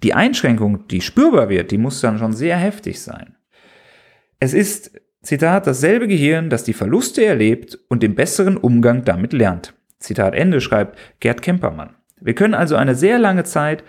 Die 0.02 0.14
Einschränkung, 0.14 0.88
die 0.88 1.02
spürbar 1.02 1.50
wird, 1.50 1.72
die 1.72 1.78
muss 1.78 2.00
dann 2.00 2.20
schon 2.20 2.32
sehr 2.32 2.56
heftig 2.56 3.02
sein. 3.02 3.36
Es 4.40 4.54
ist, 4.54 4.98
Zitat, 5.22 5.68
dasselbe 5.68 6.08
Gehirn, 6.08 6.50
das 6.50 6.64
die 6.64 6.72
Verluste 6.72 7.26
erlebt 7.26 7.78
und 7.90 8.02
den 8.02 8.16
besseren 8.16 8.56
Umgang 8.56 9.04
damit 9.04 9.34
lernt. 9.34 9.74
Zitat 10.00 10.36
Ende 10.36 10.62
schreibt 10.62 10.98
Gerd 11.20 11.42
Kempermann. 11.42 11.98
Wir 12.22 12.34
können 12.34 12.54
also 12.54 12.78
eine 12.78 12.96
sehr 12.96 13.20
lange 13.20 13.44
Zeit 13.44 13.84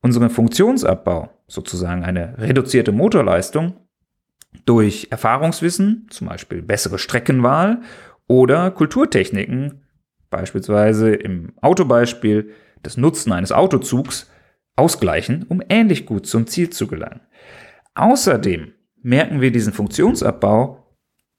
unseren 0.00 0.30
Funktionsabbau, 0.30 1.30
sozusagen 1.46 2.04
eine 2.04 2.38
reduzierte 2.38 2.92
Motorleistung, 2.92 3.76
durch 4.66 5.08
Erfahrungswissen, 5.10 6.06
zum 6.10 6.28
Beispiel 6.28 6.62
bessere 6.62 6.98
Streckenwahl 6.98 7.80
oder 8.26 8.70
Kulturtechniken, 8.70 9.82
beispielsweise 10.30 11.14
im 11.14 11.52
Autobeispiel 11.60 12.50
das 12.82 12.96
Nutzen 12.96 13.32
eines 13.32 13.52
Autozugs, 13.52 14.30
ausgleichen, 14.76 15.44
um 15.48 15.62
ähnlich 15.68 16.06
gut 16.06 16.26
zum 16.26 16.46
Ziel 16.46 16.70
zu 16.70 16.86
gelangen. 16.86 17.20
Außerdem 17.94 18.72
merken 19.02 19.40
wir 19.40 19.52
diesen 19.52 19.72
Funktionsabbau 19.72 20.86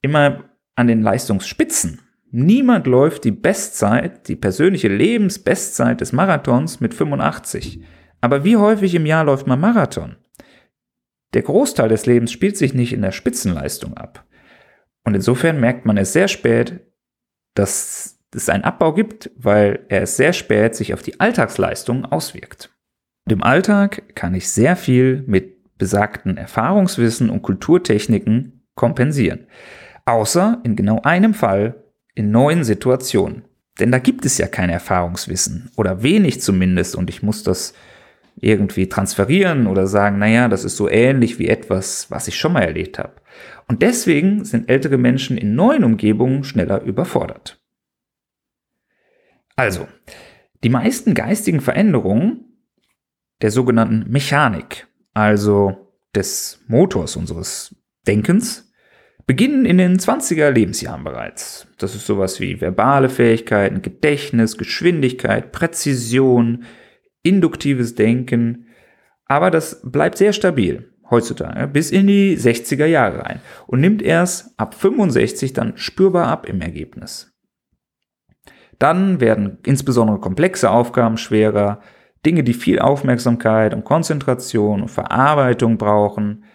immer 0.02 0.44
an 0.76 0.88
den 0.88 1.02
Leistungsspitzen. 1.02 2.02
Niemand 2.30 2.88
läuft 2.88 3.24
die 3.24 3.32
Bestzeit, 3.32 4.28
die 4.28 4.36
persönliche 4.36 4.88
Lebensbestzeit 4.88 6.02
des 6.02 6.14
Marathons 6.14 6.80
mit 6.80 6.94
85. 6.94 7.84
Aber 8.24 8.46
wie 8.46 8.56
häufig 8.56 8.96
im 8.96 9.06
Jahr 9.06 9.26
läuft 9.26 9.48
man 9.48 9.60
Marathon? 9.60 10.16
Der 11.34 11.42
Großteil 11.42 11.90
des 11.90 12.06
Lebens 12.06 12.32
spielt 12.32 12.56
sich 12.56 12.74
nicht 12.74 12.94
in 12.94 13.02
der 13.02 13.12
Spitzenleistung 13.12 13.98
ab. 13.98 14.26
Und 15.04 15.14
insofern 15.14 15.60
merkt 15.60 15.86
man 15.86 15.98
es 15.98 16.14
sehr 16.14 16.30
spät, 16.30 16.80
dass 17.54 18.18
es 18.34 18.48
einen 18.48 18.64
Abbau 18.64 18.94
gibt, 18.94 19.30
weil 19.36 19.86
er 19.90 20.04
es 20.04 20.16
sehr 20.16 20.32
spät 20.32 20.74
sich 20.74 20.94
auf 20.94 21.02
die 21.02 21.20
Alltagsleistung 21.20 22.06
auswirkt. 22.06 22.74
Und 23.26 23.34
im 23.34 23.44
Alltag 23.44 24.16
kann 24.16 24.36
ich 24.36 24.50
sehr 24.50 24.78
viel 24.78 25.26
mit 25.28 25.78
besagten 25.78 26.38
Erfahrungswissen 26.38 27.30
und 27.30 27.42
Kulturtechniken 27.42 28.66
kompensieren. 28.74 29.48
Außer 30.06 30.62
in 30.64 30.78
genau 30.78 31.02
einem 31.02 31.34
Fall 31.34 31.84
in 32.16 32.32
neuen 32.32 32.64
Situationen. 32.64 33.44
Denn 33.82 33.92
da 33.92 34.00
gibt 34.00 34.24
es 34.24 34.38
ja 34.38 34.48
kein 34.48 34.70
Erfahrungswissen 34.70 35.72
oder 35.76 36.04
wenig 36.04 36.40
zumindest 36.40 36.96
und 36.96 37.10
ich 37.10 37.22
muss 37.22 37.44
das 37.44 37.74
irgendwie 38.36 38.90
transferieren 38.90 39.68
oder 39.68 39.88
sagen, 39.88 40.20
naja, 40.20 40.48
das 40.48 40.64
ist 40.64 40.76
so 40.76 40.90
ähnlich 40.90 41.40
wie 41.40 41.48
etwas, 41.48 42.10
was 42.12 42.28
ich 42.28 42.38
schon 42.38 42.54
mal 42.54 42.64
erlebt 42.64 43.00
habe. 43.00 43.14
Und 43.68 43.82
deswegen 43.82 44.44
sind 44.46 44.70
ältere 44.70 44.98
Menschen 44.98 45.38
in 45.38 45.56
neuen 45.56 45.84
Umgebungen 45.84 46.44
schneller 46.44 46.82
überfordert. 46.82 47.62
Also, 49.56 49.88
die 50.64 50.70
meisten 50.70 51.14
geistigen 51.14 51.62
Veränderungen 51.62 52.58
der 53.42 53.52
sogenannten 53.52 54.10
Mechanik 54.12 54.88
also 55.14 55.94
des 56.16 56.64
Motors 56.68 57.16
unseres 57.16 57.76
Denkens, 58.08 58.72
beginnen 59.26 59.66
in 59.66 59.78
den 59.78 60.00
20er 60.00 60.50
Lebensjahren 60.50 61.04
bereits. 61.04 61.68
Das 61.78 61.96
ist 61.96 62.06
sowas 62.06 62.40
wie 62.40 62.60
verbale 62.60 63.10
Fähigkeiten, 63.10 63.82
Gedächtnis, 63.82 64.58
Geschwindigkeit, 64.58 65.52
Präzision, 65.52 66.66
induktives 67.24 67.96
Denken. 67.96 68.68
Aber 69.26 69.50
das 69.50 69.82
bleibt 69.84 70.18
sehr 70.18 70.34
stabil 70.34 70.90
heutzutage 71.10 71.68
bis 71.68 71.92
in 71.92 72.08
die 72.08 72.38
60er 72.38 72.86
Jahre 72.86 73.24
rein 73.24 73.40
und 73.68 73.80
nimmt 73.80 74.02
erst 74.02 74.58
ab 74.60 74.74
65 74.74 75.54
dann 75.54 75.78
spürbar 75.78 76.28
ab 76.28 76.48
im 76.48 76.62
Ergebnis. 76.62 77.32
Dann 78.80 79.22
werden 79.22 79.60
insbesondere 79.66 80.20
komplexe 80.20 80.70
Aufgaben 80.70 81.18
schwerer, 81.18 81.82
Dinge, 82.26 82.44
die 82.44 82.54
viel 82.54 82.80
Aufmerksamkeit 82.80 83.74
und 83.74 83.84
Konzentration 83.84 84.82
und 84.82 84.88
Verarbeitung 84.90 85.78
brauchen. 85.78 86.46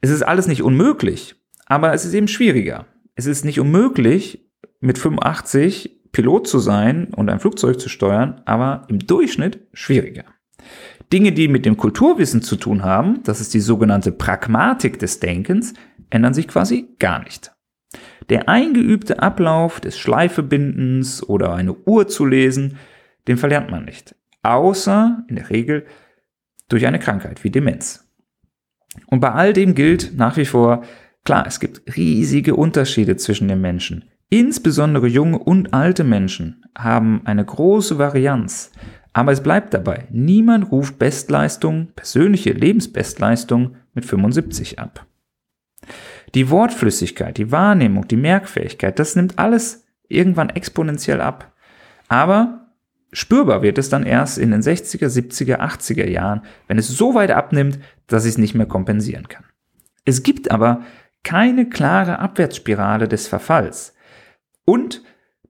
Es 0.00 0.10
ist 0.10 0.22
alles 0.22 0.48
nicht 0.48 0.62
unmöglich, 0.62 1.36
aber 1.66 1.92
es 1.92 2.04
ist 2.04 2.14
eben 2.14 2.28
schwieriger. 2.28 2.86
Es 3.14 3.26
ist 3.26 3.44
nicht 3.44 3.60
unmöglich, 3.60 4.50
mit 4.80 4.98
85 4.98 6.01
Pilot 6.12 6.46
zu 6.46 6.58
sein 6.58 7.08
und 7.14 7.30
ein 7.30 7.40
Flugzeug 7.40 7.80
zu 7.80 7.88
steuern, 7.88 8.42
aber 8.44 8.86
im 8.88 8.98
Durchschnitt 9.00 9.66
schwieriger. 9.72 10.24
Dinge, 11.12 11.32
die 11.32 11.48
mit 11.48 11.66
dem 11.66 11.76
Kulturwissen 11.76 12.42
zu 12.42 12.56
tun 12.56 12.84
haben, 12.84 13.22
das 13.24 13.40
ist 13.40 13.54
die 13.54 13.60
sogenannte 13.60 14.12
Pragmatik 14.12 14.98
des 14.98 15.20
Denkens, 15.20 15.74
ändern 16.10 16.34
sich 16.34 16.48
quasi 16.48 16.88
gar 16.98 17.22
nicht. 17.22 17.52
Der 18.28 18.48
eingeübte 18.48 19.20
Ablauf 19.20 19.80
des 19.80 19.98
Schleifebindens 19.98 21.28
oder 21.28 21.54
eine 21.54 21.74
Uhr 21.74 22.08
zu 22.08 22.24
lesen, 22.24 22.78
den 23.26 23.36
verlernt 23.36 23.70
man 23.70 23.84
nicht 23.84 24.14
außer 24.42 25.24
in 25.28 25.36
der 25.36 25.50
Regel 25.50 25.86
durch 26.68 26.86
eine 26.86 26.98
Krankheit 26.98 27.44
wie 27.44 27.50
Demenz. 27.50 28.08
Und 29.06 29.20
bei 29.20 29.32
all 29.32 29.52
dem 29.52 29.74
gilt 29.74 30.14
nach 30.16 30.36
wie 30.36 30.44
vor, 30.44 30.84
klar, 31.24 31.46
es 31.46 31.60
gibt 31.60 31.96
riesige 31.96 32.56
Unterschiede 32.56 33.16
zwischen 33.16 33.48
den 33.48 33.60
Menschen. 33.60 34.04
Insbesondere 34.32 35.08
junge 35.08 35.38
und 35.40 35.74
alte 35.74 36.04
Menschen 36.04 36.64
haben 36.74 37.20
eine 37.26 37.44
große 37.44 37.98
Varianz. 37.98 38.72
Aber 39.12 39.30
es 39.30 39.42
bleibt 39.42 39.74
dabei, 39.74 40.06
niemand 40.10 40.72
ruft 40.72 40.98
Bestleistung, 40.98 41.88
persönliche 41.94 42.54
Lebensbestleistung 42.54 43.76
mit 43.92 44.06
75 44.06 44.78
ab. 44.78 45.06
Die 46.34 46.48
Wortflüssigkeit, 46.48 47.36
die 47.36 47.52
Wahrnehmung, 47.52 48.08
die 48.08 48.16
Merkfähigkeit, 48.16 48.98
das 48.98 49.16
nimmt 49.16 49.38
alles 49.38 49.84
irgendwann 50.08 50.48
exponentiell 50.48 51.20
ab. 51.20 51.52
Aber 52.08 52.70
spürbar 53.12 53.60
wird 53.60 53.76
es 53.76 53.90
dann 53.90 54.02
erst 54.02 54.38
in 54.38 54.50
den 54.50 54.62
60er, 54.62 55.08
70er, 55.08 55.58
80er 55.58 56.08
Jahren, 56.08 56.40
wenn 56.68 56.78
es 56.78 56.88
so 56.88 57.14
weit 57.14 57.32
abnimmt, 57.32 57.80
dass 58.06 58.24
ich 58.24 58.30
es 58.30 58.38
nicht 58.38 58.54
mehr 58.54 58.64
kompensieren 58.64 59.28
kann. 59.28 59.44
Es 60.06 60.22
gibt 60.22 60.50
aber 60.50 60.80
keine 61.22 61.68
klare 61.68 62.18
Abwärtsspirale 62.18 63.08
des 63.08 63.28
Verfalls. 63.28 63.92
Und 64.64 65.02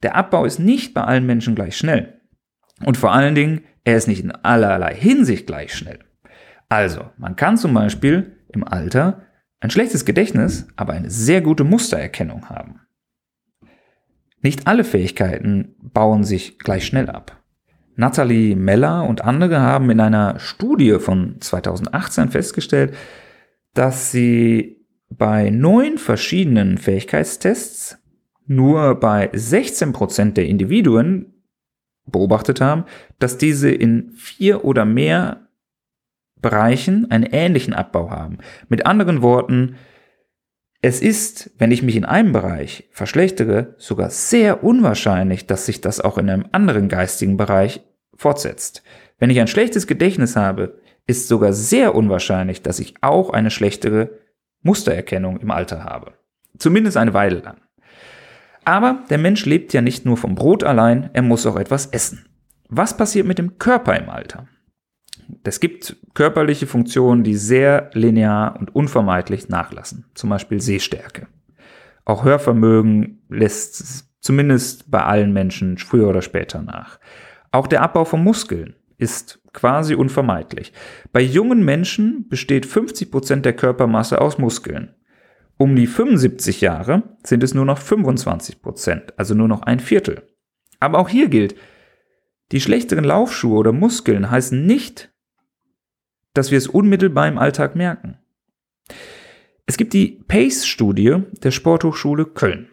der 0.02 0.16
Abbau 0.16 0.44
ist 0.44 0.58
nicht 0.58 0.94
bei 0.94 1.02
allen 1.02 1.26
Menschen 1.26 1.54
gleich 1.54 1.76
schnell. 1.76 2.20
Und 2.84 2.96
vor 2.96 3.12
allen 3.12 3.34
Dingen, 3.34 3.62
er 3.84 3.96
ist 3.96 4.08
nicht 4.08 4.22
in 4.22 4.32
allerlei 4.32 4.94
Hinsicht 4.94 5.46
gleich 5.46 5.74
schnell. 5.74 6.00
Also, 6.68 7.10
man 7.18 7.36
kann 7.36 7.56
zum 7.56 7.74
Beispiel 7.74 8.38
im 8.48 8.64
Alter 8.64 9.26
ein 9.60 9.70
schlechtes 9.70 10.04
Gedächtnis, 10.04 10.66
aber 10.76 10.94
eine 10.94 11.10
sehr 11.10 11.40
gute 11.40 11.64
Mustererkennung 11.64 12.48
haben. 12.48 12.80
Nicht 14.40 14.66
alle 14.66 14.82
Fähigkeiten 14.82 15.76
bauen 15.80 16.24
sich 16.24 16.58
gleich 16.58 16.84
schnell 16.84 17.08
ab. 17.08 17.40
Natalie 17.94 18.56
Meller 18.56 19.04
und 19.04 19.22
andere 19.22 19.60
haben 19.60 19.90
in 19.90 20.00
einer 20.00 20.38
Studie 20.40 20.98
von 20.98 21.36
2018 21.40 22.30
festgestellt, 22.30 22.94
dass 23.74 24.10
sie 24.10 24.84
bei 25.10 25.50
neun 25.50 25.98
verschiedenen 25.98 26.78
Fähigkeitstests 26.78 28.01
nur 28.46 28.94
bei 28.96 29.30
16% 29.32 30.32
der 30.32 30.46
Individuen 30.46 31.32
beobachtet 32.06 32.60
haben, 32.60 32.84
dass 33.18 33.38
diese 33.38 33.70
in 33.70 34.10
vier 34.16 34.64
oder 34.64 34.84
mehr 34.84 35.48
Bereichen 36.40 37.10
einen 37.10 37.24
ähnlichen 37.24 37.72
Abbau 37.72 38.10
haben. 38.10 38.38
Mit 38.68 38.84
anderen 38.84 39.22
Worten, 39.22 39.76
es 40.80 41.00
ist, 41.00 41.52
wenn 41.58 41.70
ich 41.70 41.82
mich 41.82 41.94
in 41.94 42.04
einem 42.04 42.32
Bereich 42.32 42.88
verschlechtere, 42.90 43.74
sogar 43.78 44.10
sehr 44.10 44.64
unwahrscheinlich, 44.64 45.46
dass 45.46 45.66
sich 45.66 45.80
das 45.80 46.00
auch 46.00 46.18
in 46.18 46.28
einem 46.28 46.46
anderen 46.50 46.88
geistigen 46.88 47.36
Bereich 47.36 47.80
fortsetzt. 48.14 48.82
Wenn 49.18 49.30
ich 49.30 49.38
ein 49.38 49.46
schlechtes 49.46 49.86
Gedächtnis 49.86 50.34
habe, 50.34 50.80
ist 51.06 51.28
sogar 51.28 51.52
sehr 51.52 51.94
unwahrscheinlich, 51.94 52.62
dass 52.62 52.80
ich 52.80 52.94
auch 53.00 53.30
eine 53.30 53.50
schlechtere 53.50 54.10
Mustererkennung 54.62 55.38
im 55.38 55.52
Alter 55.52 55.84
habe. 55.84 56.14
Zumindest 56.58 56.96
eine 56.96 57.14
Weile 57.14 57.38
lang. 57.38 57.60
Aber 58.64 59.02
der 59.10 59.18
Mensch 59.18 59.44
lebt 59.44 59.72
ja 59.72 59.80
nicht 59.80 60.04
nur 60.04 60.16
vom 60.16 60.34
Brot 60.34 60.64
allein, 60.64 61.10
er 61.12 61.22
muss 61.22 61.46
auch 61.46 61.56
etwas 61.56 61.86
essen. 61.86 62.26
Was 62.68 62.96
passiert 62.96 63.26
mit 63.26 63.38
dem 63.38 63.58
Körper 63.58 63.98
im 63.98 64.08
Alter? 64.08 64.46
Es 65.44 65.60
gibt 65.60 65.96
körperliche 66.14 66.66
Funktionen, 66.66 67.24
die 67.24 67.34
sehr 67.34 67.90
linear 67.94 68.56
und 68.58 68.74
unvermeidlich 68.74 69.48
nachlassen, 69.48 70.06
zum 70.14 70.30
Beispiel 70.30 70.60
Sehstärke. 70.60 71.26
Auch 72.04 72.24
Hörvermögen 72.24 73.22
lässt 73.28 74.06
zumindest 74.20 74.90
bei 74.90 75.02
allen 75.02 75.32
Menschen 75.32 75.78
früher 75.78 76.08
oder 76.08 76.22
später 76.22 76.62
nach. 76.62 76.98
Auch 77.50 77.66
der 77.66 77.82
Abbau 77.82 78.04
von 78.04 78.22
Muskeln 78.22 78.76
ist 78.98 79.40
quasi 79.52 79.94
unvermeidlich. 79.94 80.72
Bei 81.12 81.20
jungen 81.20 81.64
Menschen 81.64 82.28
besteht 82.28 82.66
50 82.66 83.10
Prozent 83.10 83.44
der 83.44 83.54
Körpermasse 83.54 84.20
aus 84.20 84.38
Muskeln. 84.38 84.94
Um 85.62 85.76
die 85.76 85.86
75 85.86 86.60
Jahre 86.60 87.04
sind 87.22 87.44
es 87.44 87.54
nur 87.54 87.64
noch 87.64 87.78
25 87.78 88.62
Prozent, 88.62 89.16
also 89.16 89.32
nur 89.32 89.46
noch 89.46 89.62
ein 89.62 89.78
Viertel. 89.78 90.26
Aber 90.80 90.98
auch 90.98 91.08
hier 91.08 91.28
gilt, 91.28 91.54
die 92.50 92.60
schlechteren 92.60 93.04
Laufschuhe 93.04 93.56
oder 93.56 93.70
Muskeln 93.70 94.28
heißen 94.28 94.66
nicht, 94.66 95.12
dass 96.34 96.50
wir 96.50 96.58
es 96.58 96.66
unmittelbar 96.66 97.28
im 97.28 97.38
Alltag 97.38 97.76
merken. 97.76 98.18
Es 99.64 99.76
gibt 99.76 99.92
die 99.92 100.24
PACE-Studie 100.26 101.18
der 101.44 101.52
Sporthochschule 101.52 102.24
Köln. 102.24 102.68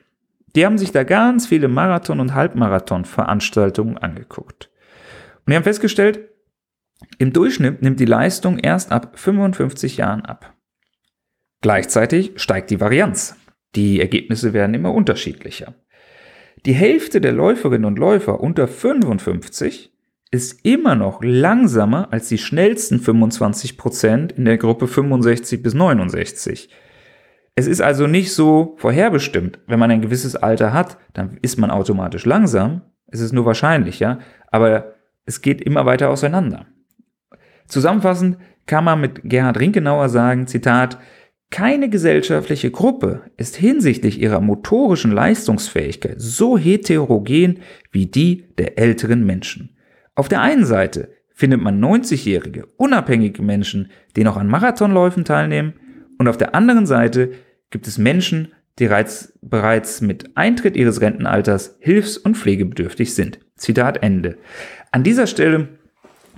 Die 0.56 0.65
haben 0.65 0.80
sich 0.80 0.91
da 0.91 1.04
ganz 1.04 1.45
viele 1.45 1.67
Marathon- 1.67 2.19
und 2.19 2.34
Halbmarathon-Veranstaltungen 2.34 3.99
angeguckt. 3.99 4.71
Und 5.45 5.52
die 5.52 5.56
haben 5.56 5.63
festgestellt, 5.63 6.28
im 7.19 7.34
Durchschnitt 7.34 7.84
nimmt 7.84 7.99
die 7.99 8.06
Leistung 8.06 8.58
erst 8.58 8.91
ab 8.91 9.12
55 9.19 9.97
Jahren 9.97 10.25
ab. 10.25 10.56
Gleichzeitig 11.62 12.34
steigt 12.38 12.69
die 12.69 12.80
Varianz. 12.80 13.36
Die 13.76 14.00
Ergebnisse 14.00 14.54
werden 14.54 14.74
immer 14.74 14.93
unterschiedlicher. 14.93 15.76
Die 16.65 16.74
Hälfte 16.74 17.22
der 17.22 17.32
Läuferinnen 17.32 17.86
und 17.86 18.00
Läufer 18.00 18.39
unter 18.39 18.67
55 18.67 19.93
ist 20.32 20.65
immer 20.65 20.95
noch 20.95 21.24
langsamer 21.24 22.12
als 22.12 22.30
die 22.30 22.38
schnellsten 22.38 23.00
25 23.00 23.78
Prozent 23.78 24.32
in 24.34 24.45
der 24.45 24.58
Gruppe 24.58 24.88
65 24.88 25.63
bis 25.63 25.74
69. 25.74 26.69
Es 27.56 27.67
ist 27.67 27.82
also 27.82 28.08
nicht 28.08 28.34
so 28.34 28.76
vorherbestimmt, 28.78 29.60
wenn 29.67 29.80
man 29.80 29.91
ein 29.91 30.02
gewisses 30.02 30.36
Alter 30.36 30.72
hat, 30.72 30.98
dann 31.13 31.38
ist 31.41 31.58
man 31.58 31.72
automatisch 31.72 32.26
langsam. 32.26 32.82
Es 33.08 33.19
ist 33.19 33.34
nur 33.34 33.45
wahrscheinlich, 33.45 34.00
ja, 34.00 34.19
aber 34.48 34.93
es 35.26 35.41
geht 35.41 35.62
immer 35.62 35.86
weiter 35.86 36.10
auseinander. 36.10 36.67
Zusammenfassend 37.67 38.38
kann 38.65 38.84
man 38.84 39.02
mit 39.02 39.22
Gerhard 39.24 39.60
Rinkenauer 39.60 40.10
sagen, 40.10 40.48
Zitat, 40.48 41.00
keine 41.51 41.89
gesellschaftliche 41.89 42.69
Gruppe 42.71 43.21
ist 43.38 43.55
hinsichtlich 43.55 44.21
ihrer 44.21 44.39
motorischen 44.39 45.12
Leistungsfähigkeit 45.12 46.15
so 46.17 46.57
heterogen 46.57 47.59
wie 47.91 48.05
die 48.05 48.45
der 48.57 48.77
älteren 48.77 49.25
Menschen. 49.25 49.75
Auf 50.15 50.29
der 50.29 50.41
einen 50.41 50.65
Seite 50.65 51.09
findet 51.33 51.62
man 51.62 51.83
90-jährige, 51.83 52.67
unabhängige 52.77 53.41
Menschen, 53.41 53.89
die 54.15 54.23
noch 54.23 54.38
an 54.38 54.47
Marathonläufen 54.47 55.25
teilnehmen, 55.25 55.73
und 56.17 56.27
auf 56.27 56.38
der 56.38 56.53
anderen 56.53 56.85
Seite 56.85 57.31
gibt 57.69 57.88
es 57.88 57.97
Menschen, 57.97 58.49
die 58.77 58.89
bereits 59.41 60.01
mit 60.01 60.35
Eintritt 60.35 60.75
ihres 60.75 61.01
Rentenalters 61.01 61.77
hilfs- 61.79 62.17
und 62.17 62.38
pflegebedürftig 62.38 63.15
sind. 63.15 63.39
Zitat 63.55 64.03
Ende. 64.03 64.38
An 64.91 65.03
dieser 65.03 65.27
Stelle 65.27 65.69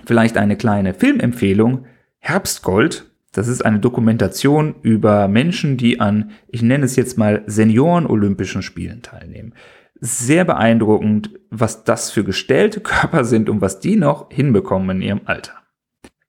vielleicht 0.04 0.36
eine 0.36 0.56
kleine 0.56 0.94
Filmempfehlung. 0.94 1.86
Herbstgold 2.18 3.11
das 3.32 3.48
ist 3.48 3.64
eine 3.64 3.80
Dokumentation 3.80 4.74
über 4.82 5.26
Menschen, 5.26 5.78
die 5.78 6.00
an, 6.00 6.30
ich 6.48 6.62
nenne 6.62 6.84
es 6.84 6.96
jetzt 6.96 7.16
mal, 7.16 7.42
Senioren-Olympischen 7.46 8.62
Spielen 8.62 9.00
teilnehmen. 9.00 9.54
Sehr 10.00 10.44
beeindruckend, 10.44 11.30
was 11.50 11.84
das 11.84 12.10
für 12.10 12.24
gestellte 12.24 12.80
Körper 12.82 13.24
sind 13.24 13.48
und 13.48 13.60
was 13.62 13.80
die 13.80 13.96
noch 13.96 14.30
hinbekommen 14.30 14.98
in 14.98 15.02
ihrem 15.02 15.20
Alter. 15.24 15.54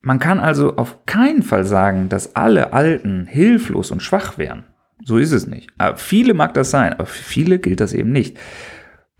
Man 0.02 0.20
kann 0.20 0.40
also 0.40 0.76
auf 0.78 1.06
keinen 1.06 1.44
Fall 1.44 1.66
sagen, 1.66 2.10
dass 2.10 2.36
alle 2.36 2.74
Alten 2.74 3.26
hilflos 3.26 3.92
und 3.92 4.02
schwach 4.02 4.38
wären. 4.38 4.66
So 5.06 5.18
ist 5.18 5.32
es 5.32 5.48
nicht. 5.48 5.70
Aber 5.78 5.98
viele 5.98 6.34
mag 6.34 6.54
das 6.54 6.72
sein, 6.72 6.94
aber 6.94 7.06
für 7.06 7.24
viele 7.24 7.60
gilt 7.60 7.80
das 7.80 7.94
eben 7.94 8.12
nicht. 8.12 8.38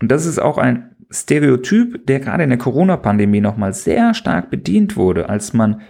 Und 0.00 0.10
das 0.10 0.24
ist 0.26 0.38
auch 0.38 0.56
ein 0.58 0.94
Stereotyp, 1.10 2.06
der 2.06 2.20
gerade 2.20 2.44
in 2.44 2.50
der 2.50 2.58
Corona-Pandemie 2.58 3.40
nochmal 3.40 3.72
sehr 3.72 4.14
stark 4.14 4.50
bedient 4.50 4.96
wurde, 4.96 5.28
als 5.28 5.52
man 5.52 5.82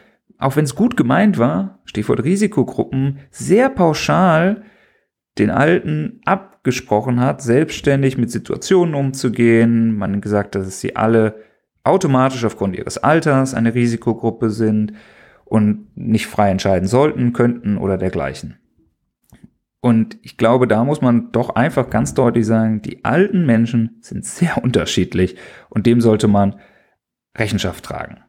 auch 0.45 0.57
wenn 0.57 0.65
es 0.65 0.75
gut 0.75 0.97
gemeint 0.97 1.39
war, 1.39 1.79
Stichwort 1.87 2.23
Risikogruppen, 2.23 3.21
sehr 3.31 3.71
pauschal 3.71 4.63
den 5.39 5.51
Alten 5.51 6.21
abgesprochen 6.27 7.19
hat, 7.19 7.41
selbstständig 7.41 8.19
mit 8.19 8.31
Situationen 8.31 8.95
umzugehen. 8.95 9.97
Man 9.97 10.17
hat 10.17 10.23
gesagt, 10.23 10.55
dass 10.55 10.81
sie 10.81 10.97
alle 10.97 11.37
automatisch 11.83 12.45
aufgrund 12.45 12.77
ihres 12.77 12.99
Alters 12.99 13.55
eine 13.55 13.75
Risikogruppe 13.75 14.51
sind 14.51 14.93
und 15.47 15.89
nicht 15.97 16.27
frei 16.27 16.51
entscheiden 16.51 16.89
sollten, 16.89 17.33
könnten 17.33 17.79
oder 17.79 17.97
dergleichen. 17.97 18.59
Und 19.81 20.19
ich 20.21 20.37
glaube, 20.37 20.69
da 20.69 20.85
muss 20.85 21.01
man 21.01 21.33
doch 21.33 21.57
einfach 21.57 21.89
ganz 21.89 22.13
deutlich 22.13 22.45
sagen, 22.45 22.83
die 22.83 23.03
alten 23.03 23.47
Menschen 23.47 23.97
sind 24.03 24.27
sehr 24.27 24.59
unterschiedlich 24.63 25.37
und 25.71 25.87
dem 25.87 26.03
sollte 26.03 26.29
man 26.29 26.57
Rechenschaft 27.35 27.83
tragen. 27.85 28.25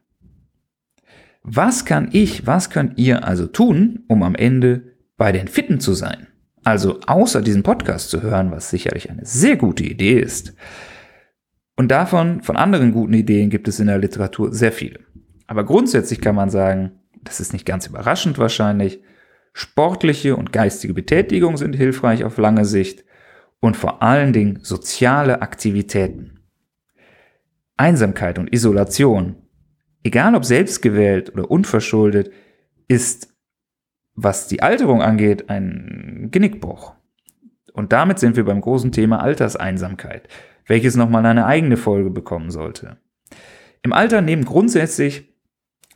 Was 1.48 1.84
kann 1.84 2.08
ich, 2.10 2.44
was 2.48 2.70
könnt 2.70 2.98
ihr 2.98 3.24
also 3.24 3.46
tun, 3.46 4.02
um 4.08 4.24
am 4.24 4.34
Ende 4.34 4.96
bei 5.16 5.30
den 5.30 5.46
Fitten 5.46 5.78
zu 5.78 5.94
sein? 5.94 6.26
Also 6.64 6.98
außer 7.06 7.40
diesen 7.40 7.62
Podcast 7.62 8.10
zu 8.10 8.20
hören, 8.20 8.50
was 8.50 8.68
sicherlich 8.68 9.10
eine 9.10 9.24
sehr 9.24 9.54
gute 9.54 9.84
Idee 9.84 10.18
ist. 10.18 10.54
Und 11.76 11.92
davon, 11.92 12.42
von 12.42 12.56
anderen 12.56 12.90
guten 12.90 13.12
Ideen 13.12 13.48
gibt 13.48 13.68
es 13.68 13.78
in 13.78 13.86
der 13.86 13.98
Literatur 13.98 14.52
sehr 14.52 14.72
viele. 14.72 14.98
Aber 15.46 15.64
grundsätzlich 15.64 16.20
kann 16.20 16.34
man 16.34 16.50
sagen, 16.50 16.98
das 17.22 17.38
ist 17.38 17.52
nicht 17.52 17.64
ganz 17.64 17.86
überraschend 17.86 18.38
wahrscheinlich, 18.38 19.00
sportliche 19.52 20.34
und 20.34 20.52
geistige 20.52 20.94
Betätigung 20.94 21.56
sind 21.56 21.76
hilfreich 21.76 22.24
auf 22.24 22.38
lange 22.38 22.64
Sicht 22.64 23.04
und 23.60 23.76
vor 23.76 24.02
allen 24.02 24.32
Dingen 24.32 24.58
soziale 24.62 25.42
Aktivitäten. 25.42 26.40
Einsamkeit 27.76 28.40
und 28.40 28.52
Isolation 28.52 29.36
egal 30.06 30.34
ob 30.34 30.44
selbstgewählt 30.44 31.32
oder 31.32 31.50
unverschuldet, 31.50 32.30
ist 32.88 33.34
was 34.14 34.48
die 34.48 34.62
Alterung 34.62 35.02
angeht, 35.02 35.50
ein 35.50 36.28
Genickbruch. 36.30 36.94
Und 37.74 37.92
damit 37.92 38.18
sind 38.18 38.36
wir 38.36 38.44
beim 38.44 38.62
großen 38.62 38.90
Thema 38.90 39.20
Alterseinsamkeit, 39.20 40.28
welches 40.66 40.96
nochmal 40.96 41.26
eine 41.26 41.44
eigene 41.44 41.76
Folge 41.76 42.08
bekommen 42.08 42.50
sollte. 42.50 42.96
Im 43.82 43.92
Alter 43.92 44.22
nehmen 44.22 44.46
grundsätzlich 44.46 45.34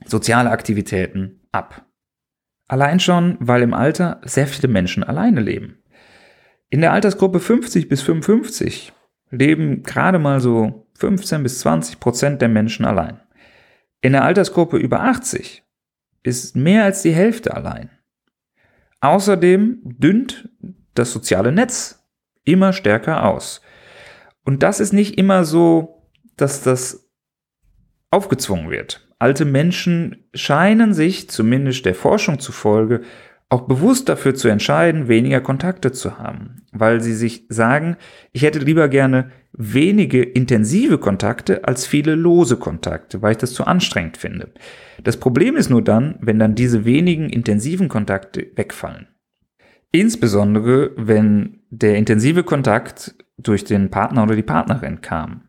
soziale 0.05 0.51
Aktivitäten 0.51 1.41
ab. 1.51 1.87
Allein 2.69 3.01
schon, 3.01 3.37
weil 3.41 3.63
im 3.63 3.73
Alter 3.73 4.21
sehr 4.25 4.47
viele 4.47 4.69
Menschen 4.69 5.03
alleine 5.03 5.41
leben. 5.41 5.79
In 6.69 6.83
der 6.83 6.93
Altersgruppe 6.93 7.41
50 7.41 7.89
bis 7.89 8.03
55 8.03 8.93
leben 9.31 9.83
gerade 9.83 10.19
mal 10.19 10.41
so 10.41 10.87
15 10.99 11.43
bis 11.43 11.61
20 11.61 11.99
Prozent 11.99 12.43
der 12.43 12.49
Menschen 12.49 12.85
allein. 12.85 13.21
In 14.03 14.13
der 14.13 14.25
Altersgruppe 14.25 14.79
über 14.79 15.01
80 15.03 15.63
ist 16.23 16.57
mehr 16.57 16.85
als 16.85 17.03
die 17.03 17.13
Hälfte 17.13 17.55
allein. 17.55 17.91
Außerdem 19.01 19.81
dünnt 19.83 20.49
das 20.95 21.13
soziale 21.13 21.53
Netz 21.53 22.07
immer 22.45 22.73
stärker 22.73 23.25
aus. 23.27 23.61
Und 24.45 24.63
das 24.63 24.81
ist 24.81 24.93
nicht 24.93 25.19
immer 25.19 25.45
so, 25.45 26.07
dass 26.37 26.63
das 26.63 27.11
aufgezwungen 28.11 28.71
wird. 28.71 29.07
Alte 29.19 29.45
Menschen 29.45 30.25
scheinen 30.35 30.95
sich, 30.95 31.29
zumindest 31.29 31.85
der 31.85 31.95
Forschung 31.95 32.41
zufolge, 32.41 33.03
auch 33.51 33.63
bewusst 33.63 34.09
dafür 34.09 34.35
zu 34.35 34.49
entscheiden, 34.49 35.09
weniger 35.09 35.41
Kontakte 35.41 35.93
zu 35.93 36.19
haben, 36.19 36.63
weil 36.73 37.01
sie 37.01 37.15
sich 37.15 37.47
sagen, 37.49 37.97
ich 38.33 38.43
hätte 38.43 38.61
lieber 38.61 38.89
gerne 38.89 39.31
wenige 39.53 40.23
intensive 40.23 40.99
Kontakte 40.99 41.65
als 41.65 41.87
viele 41.87 42.15
lose 42.15 42.57
Kontakte, 42.57 43.21
weil 43.23 43.33
ich 43.33 43.39
das 43.39 43.53
zu 43.53 43.65
anstrengend 43.65 44.17
finde. 44.17 44.53
Das 45.03 45.17
Problem 45.17 45.57
ist 45.57 45.71
nur 45.71 45.83
dann, 45.83 46.17
wenn 46.21 46.39
dann 46.39 46.55
diese 46.55 46.85
wenigen 46.85 47.29
intensiven 47.31 47.89
Kontakte 47.89 48.47
wegfallen. 48.55 49.09
Insbesondere, 49.93 50.93
wenn 50.97 51.61
der 51.71 51.97
intensive 51.97 52.45
Kontakt 52.45 53.15
durch 53.39 53.65
den 53.65 53.91
Partner 53.91 54.23
oder 54.23 54.37
die 54.37 54.43
Partnerin 54.43 55.01
kam. 55.01 55.49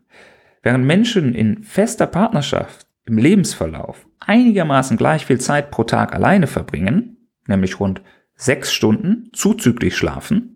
Während 0.62 0.84
Menschen 0.84 1.34
in 1.34 1.62
fester 1.62 2.06
Partnerschaft 2.06 2.86
im 3.04 3.18
Lebensverlauf 3.18 4.06
einigermaßen 4.20 4.96
gleich 4.96 5.26
viel 5.26 5.40
Zeit 5.40 5.70
pro 5.70 5.84
Tag 5.84 6.14
alleine 6.14 6.46
verbringen, 6.46 7.28
nämlich 7.46 7.80
rund 7.80 8.02
sechs 8.34 8.72
Stunden 8.72 9.30
zuzüglich 9.32 9.96
schlafen, 9.96 10.51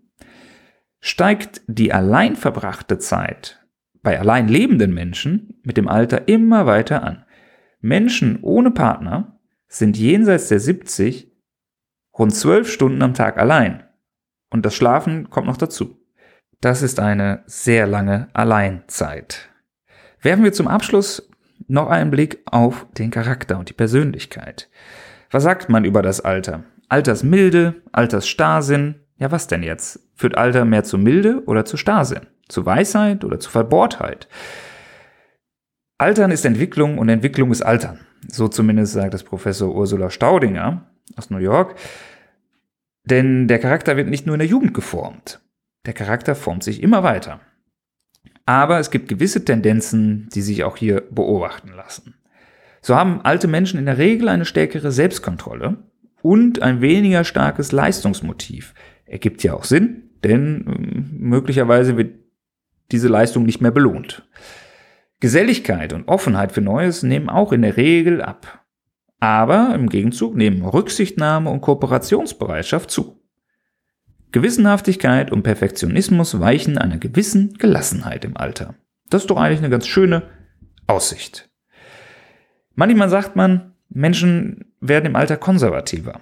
steigt 1.07 1.61
die 1.67 1.93
allein 1.93 2.35
verbrachte 2.35 2.97
Zeit 2.97 3.65
bei 4.03 4.19
allein 4.19 4.47
lebenden 4.47 4.93
Menschen 4.93 5.59
mit 5.63 5.77
dem 5.77 5.87
Alter 5.87 6.27
immer 6.27 6.65
weiter 6.65 7.03
an. 7.03 7.25
Menschen 7.81 8.39
ohne 8.41 8.71
Partner 8.71 9.39
sind 9.67 9.97
jenseits 9.97 10.47
der 10.47 10.59
70 10.59 11.31
rund 12.17 12.33
zwölf 12.33 12.71
Stunden 12.71 13.01
am 13.01 13.13
Tag 13.13 13.37
allein. 13.37 13.83
Und 14.49 14.65
das 14.65 14.75
Schlafen 14.75 15.29
kommt 15.29 15.47
noch 15.47 15.57
dazu. 15.57 15.99
Das 16.61 16.81
ist 16.81 16.99
eine 16.99 17.43
sehr 17.45 17.85
lange 17.85 18.29
Alleinzeit. 18.33 19.49
Werfen 20.21 20.43
wir 20.43 20.53
zum 20.53 20.67
Abschluss 20.67 21.29
noch 21.67 21.89
einen 21.89 22.11
Blick 22.11 22.39
auf 22.45 22.87
den 22.97 23.11
Charakter 23.11 23.59
und 23.59 23.69
die 23.69 23.73
Persönlichkeit. 23.73 24.69
Was 25.31 25.43
sagt 25.43 25.69
man 25.69 25.85
über 25.85 26.01
das 26.01 26.21
Alter? 26.21 26.63
Altersmilde, 26.89 27.75
Altersstarrsinn. 27.91 28.95
Ja, 29.17 29.31
was 29.31 29.47
denn 29.47 29.63
jetzt? 29.63 29.99
Führt 30.15 30.37
Alter 30.37 30.65
mehr 30.65 30.83
zu 30.83 30.97
Milde 30.97 31.43
oder 31.45 31.65
zu 31.65 31.77
Starrsinn? 31.77 32.27
Zu 32.47 32.65
Weisheit 32.65 33.25
oder 33.25 33.39
zu 33.39 33.49
Verbohrtheit? 33.49 34.27
Altern 35.97 36.31
ist 36.31 36.45
Entwicklung 36.45 36.99
und 36.99 37.09
Entwicklung 37.09 37.51
ist 37.51 37.63
Altern. 37.63 37.99
So 38.27 38.47
zumindest 38.47 38.93
sagt 38.93 39.13
es 39.13 39.23
Professor 39.23 39.73
Ursula 39.73 40.09
Staudinger 40.09 40.85
aus 41.15 41.29
New 41.29 41.37
York. 41.37 41.75
Denn 43.05 43.47
der 43.47 43.59
Charakter 43.59 43.97
wird 43.97 44.07
nicht 44.07 44.25
nur 44.25 44.35
in 44.35 44.39
der 44.39 44.47
Jugend 44.47 44.73
geformt. 44.73 45.39
Der 45.85 45.93
Charakter 45.93 46.35
formt 46.35 46.63
sich 46.63 46.83
immer 46.83 47.03
weiter. 47.03 47.39
Aber 48.45 48.79
es 48.79 48.91
gibt 48.91 49.09
gewisse 49.09 49.43
Tendenzen, 49.43 50.29
die 50.33 50.41
sich 50.41 50.63
auch 50.63 50.77
hier 50.77 51.01
beobachten 51.09 51.69
lassen. 51.69 52.15
So 52.81 52.95
haben 52.95 53.21
alte 53.21 53.47
Menschen 53.47 53.79
in 53.79 53.85
der 53.85 53.97
Regel 53.97 54.29
eine 54.29 54.45
stärkere 54.45 54.91
Selbstkontrolle 54.91 55.77
und 56.21 56.61
ein 56.61 56.81
weniger 56.81 57.23
starkes 57.23 57.71
Leistungsmotiv. 57.71 58.73
Ergibt 59.07 59.43
ja 59.43 59.53
auch 59.53 59.63
Sinn, 59.63 60.11
denn 60.23 60.67
äh, 60.67 61.17
möglicherweise 61.17 61.97
wird 61.97 62.15
diese 62.91 63.07
Leistung 63.07 63.43
nicht 63.43 63.61
mehr 63.61 63.71
belohnt. 63.71 64.27
Geselligkeit 65.19 65.93
und 65.93 66.07
Offenheit 66.07 66.51
für 66.51 66.61
Neues 66.61 67.03
nehmen 67.03 67.29
auch 67.29 67.51
in 67.51 67.63
der 67.63 67.77
Regel 67.77 68.21
ab. 68.21 68.65
Aber 69.19 69.73
im 69.73 69.89
Gegenzug 69.89 70.35
nehmen 70.35 70.63
Rücksichtnahme 70.63 71.49
und 71.49 71.61
Kooperationsbereitschaft 71.61 72.91
zu. 72.91 73.19
Gewissenhaftigkeit 74.31 75.31
und 75.31 75.43
Perfektionismus 75.43 76.39
weichen 76.39 76.77
einer 76.77 76.97
gewissen 76.97 77.53
Gelassenheit 77.53 78.25
im 78.25 78.37
Alter. 78.37 78.75
Das 79.09 79.23
ist 79.23 79.29
doch 79.29 79.37
eigentlich 79.37 79.59
eine 79.59 79.69
ganz 79.69 79.87
schöne 79.87 80.23
Aussicht. 80.85 81.49
Manchmal 82.75 83.09
sagt 83.09 83.35
man, 83.35 83.73
Menschen 83.89 84.73
werden 84.79 85.07
im 85.07 85.15
Alter 85.15 85.37
konservativer. 85.37 86.21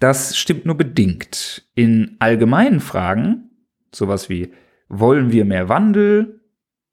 Das 0.00 0.36
stimmt 0.36 0.66
nur 0.66 0.76
bedingt. 0.76 1.68
In 1.74 2.16
allgemeinen 2.18 2.80
Fragen, 2.80 3.50
sowas 3.92 4.28
wie, 4.28 4.52
wollen 4.88 5.32
wir 5.32 5.44
mehr 5.44 5.68
Wandel? 5.68 6.40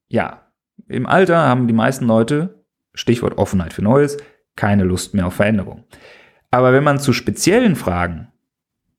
Ja, 0.07 0.51
im 0.87 1.05
Alter 1.05 1.37
haben 1.37 1.67
die 1.67 1.73
meisten 1.73 2.05
Leute, 2.05 2.65
Stichwort 2.93 3.37
Offenheit 3.37 3.73
für 3.73 3.81
Neues, 3.81 4.17
keine 4.55 4.83
Lust 4.83 5.13
mehr 5.13 5.27
auf 5.27 5.35
Veränderung. 5.35 5.83
Aber 6.51 6.73
wenn 6.73 6.83
man 6.83 6.99
zu 6.99 7.13
speziellen 7.13 7.75
Fragen 7.75 8.31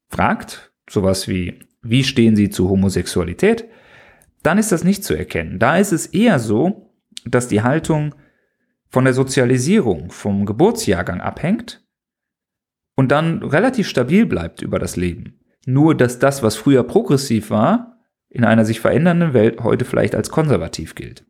fragt, 0.09 0.73
sowas 0.89 1.29
wie, 1.29 1.61
wie 1.83 2.05
stehen 2.05 2.37
Sie 2.37 2.51
zu 2.51 2.69
Homosexualität, 2.69 3.67
dann 4.43 4.59
ist 4.59 4.73
das 4.73 4.85
nicht 4.85 5.05
zu 5.05 5.15
erkennen. 5.15 5.59
Da 5.59 5.77
ist 5.79 5.93
es 5.93 6.07
eher 6.07 6.39
so, 6.39 6.93
dass 7.25 7.49
die 7.49 7.63
Haltung 7.63 8.15
von 8.89 9.05
der 9.05 9.15
Sozialisierung, 9.15 10.11
vom 10.11 10.47
Geburtsjahrgang 10.47 11.21
abhängt 11.21 11.86
und 12.97 13.13
dann 13.13 13.43
relativ 13.43 13.89
stabil 13.89 14.27
bleibt 14.27 14.63
über 14.63 14.79
das 14.79 14.97
Leben. 14.97 15.39
Nur, 15.67 15.95
dass 15.95 16.19
das, 16.19 16.43
was 16.43 16.57
früher 16.57 16.83
progressiv 16.83 17.51
war, 17.51 17.99
in 18.29 18.45
einer 18.45 18.65
sich 18.65 18.81
verändernden 18.81 19.33
Welt 19.33 19.61
heute 19.63 19.85
vielleicht 19.85 20.15
als 20.15 20.31
konservativ 20.31 20.95
gilt. 20.95 21.25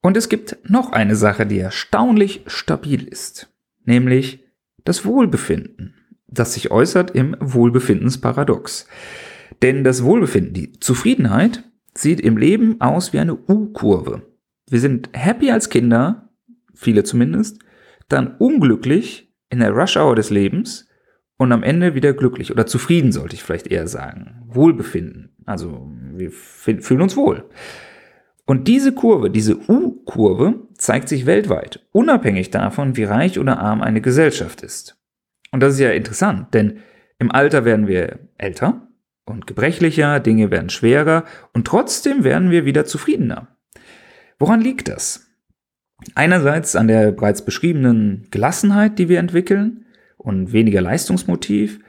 Und 0.00 0.16
es 0.16 0.28
gibt 0.28 0.58
noch 0.68 0.92
eine 0.92 1.16
Sache, 1.16 1.46
die 1.46 1.58
erstaunlich 1.58 2.42
stabil 2.46 3.04
ist, 3.04 3.52
nämlich 3.84 4.44
das 4.84 5.04
Wohlbefinden 5.04 5.94
das 6.32 6.54
sich 6.54 6.70
äußert 6.70 7.12
im 7.12 7.36
Wohlbefindensparadox. 7.40 8.86
Denn 9.60 9.84
das 9.84 10.02
Wohlbefinden, 10.02 10.54
die 10.54 10.72
Zufriedenheit, 10.80 11.64
sieht 11.94 12.20
im 12.20 12.36
Leben 12.36 12.80
aus 12.80 13.12
wie 13.12 13.18
eine 13.18 13.36
U-Kurve. 13.36 14.22
Wir 14.68 14.80
sind 14.80 15.10
happy 15.12 15.50
als 15.50 15.68
Kinder, 15.68 16.30
viele 16.74 17.04
zumindest, 17.04 17.58
dann 18.08 18.36
unglücklich 18.38 19.31
in 19.52 19.60
der 19.60 19.70
Rush-Hour 19.70 20.16
des 20.16 20.30
Lebens 20.30 20.88
und 21.36 21.52
am 21.52 21.62
Ende 21.62 21.94
wieder 21.94 22.14
glücklich 22.14 22.50
oder 22.50 22.66
zufrieden, 22.66 23.12
sollte 23.12 23.34
ich 23.34 23.42
vielleicht 23.42 23.66
eher 23.66 23.86
sagen. 23.86 24.42
Wohlbefinden. 24.46 25.36
Also 25.44 25.90
wir 26.14 26.30
fühlen 26.30 27.02
uns 27.02 27.16
wohl. 27.16 27.44
Und 28.46 28.66
diese 28.66 28.92
Kurve, 28.92 29.30
diese 29.30 29.58
U-Kurve, 29.70 30.66
zeigt 30.78 31.08
sich 31.08 31.26
weltweit, 31.26 31.86
unabhängig 31.92 32.50
davon, 32.50 32.96
wie 32.96 33.04
reich 33.04 33.38
oder 33.38 33.58
arm 33.58 33.82
eine 33.82 34.00
Gesellschaft 34.00 34.62
ist. 34.62 34.96
Und 35.52 35.60
das 35.60 35.74
ist 35.74 35.80
ja 35.80 35.90
interessant, 35.90 36.54
denn 36.54 36.78
im 37.18 37.30
Alter 37.30 37.66
werden 37.66 37.86
wir 37.86 38.20
älter 38.38 38.88
und 39.26 39.46
gebrechlicher, 39.46 40.18
Dinge 40.18 40.50
werden 40.50 40.70
schwerer 40.70 41.24
und 41.52 41.66
trotzdem 41.66 42.24
werden 42.24 42.50
wir 42.50 42.64
wieder 42.64 42.86
zufriedener. 42.86 43.48
Woran 44.38 44.62
liegt 44.62 44.88
das? 44.88 45.31
Einerseits 46.14 46.76
an 46.76 46.88
der 46.88 47.12
bereits 47.12 47.44
beschriebenen 47.44 48.26
Gelassenheit, 48.30 48.98
die 48.98 49.08
wir 49.08 49.18
entwickeln 49.18 49.86
und 50.16 50.52
weniger 50.52 50.80
Leistungsmotiv, 50.80 51.80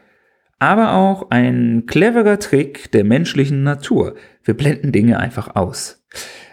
aber 0.59 0.93
auch 0.93 1.29
ein 1.29 1.85
cleverer 1.87 2.39
Trick 2.39 2.91
der 2.91 3.03
menschlichen 3.03 3.63
Natur. 3.63 4.15
Wir 4.43 4.53
blenden 4.53 4.91
Dinge 4.91 5.19
einfach 5.19 5.55
aus. 5.55 6.03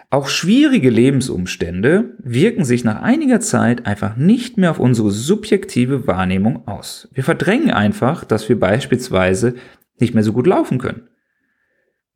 Auch 0.09 0.27
schwierige 0.27 0.89
Lebensumstände 0.89 2.17
wirken 2.19 2.65
sich 2.65 2.83
nach 2.83 3.01
einiger 3.01 3.39
Zeit 3.39 3.85
einfach 3.85 4.17
nicht 4.17 4.57
mehr 4.57 4.71
auf 4.71 4.79
unsere 4.79 5.11
subjektive 5.11 6.05
Wahrnehmung 6.05 6.67
aus. 6.67 7.07
Wir 7.13 7.23
verdrängen 7.23 7.71
einfach, 7.71 8.25
dass 8.25 8.49
wir 8.49 8.59
beispielsweise 8.59 9.55
nicht 9.99 10.13
mehr 10.13 10.23
so 10.23 10.33
gut 10.33 10.47
laufen 10.47 10.79
können. 10.79 11.07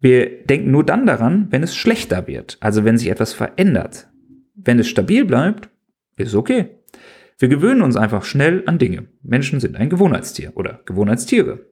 Wir 0.01 0.43
denken 0.43 0.71
nur 0.71 0.83
dann 0.83 1.05
daran, 1.05 1.47
wenn 1.51 1.63
es 1.63 1.75
schlechter 1.75 2.27
wird, 2.27 2.57
also 2.59 2.83
wenn 2.83 2.97
sich 2.97 3.09
etwas 3.09 3.31
verändert. 3.31 4.09
Wenn 4.55 4.79
es 4.79 4.87
stabil 4.87 5.25
bleibt, 5.25 5.69
ist 6.17 6.29
es 6.29 6.35
okay. 6.35 6.69
Wir 7.37 7.49
gewöhnen 7.49 7.81
uns 7.81 7.97
einfach 7.97 8.23
schnell 8.23 8.63
an 8.65 8.77
Dinge. 8.77 9.07
Menschen 9.21 9.59
sind 9.59 9.75
ein 9.75 9.89
Gewohnheitstier 9.89 10.53
oder 10.55 10.81
Gewohnheitstiere. 10.85 11.65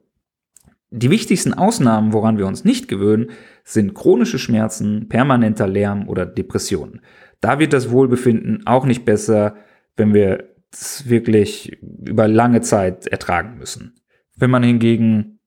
Die 0.90 1.10
wichtigsten 1.10 1.54
Ausnahmen, 1.54 2.12
woran 2.12 2.38
wir 2.38 2.46
uns 2.46 2.64
nicht 2.64 2.86
gewöhnen, 2.86 3.30
sind 3.64 3.94
chronische 3.94 4.38
Schmerzen, 4.38 5.08
permanenter 5.08 5.66
Lärm 5.66 6.08
oder 6.08 6.26
Depressionen. 6.26 7.00
Da 7.40 7.58
wird 7.58 7.72
das 7.72 7.90
Wohlbefinden 7.90 8.66
auch 8.66 8.84
nicht 8.84 9.04
besser, 9.04 9.56
wenn 9.96 10.14
wir 10.14 10.50
es 10.70 11.08
wirklich 11.08 11.78
über 11.82 12.28
lange 12.28 12.60
Zeit 12.60 13.06
ertragen 13.06 13.58
müssen. 13.58 13.94
Wenn 14.36 14.50
man 14.50 14.62
hingegen 14.62 15.40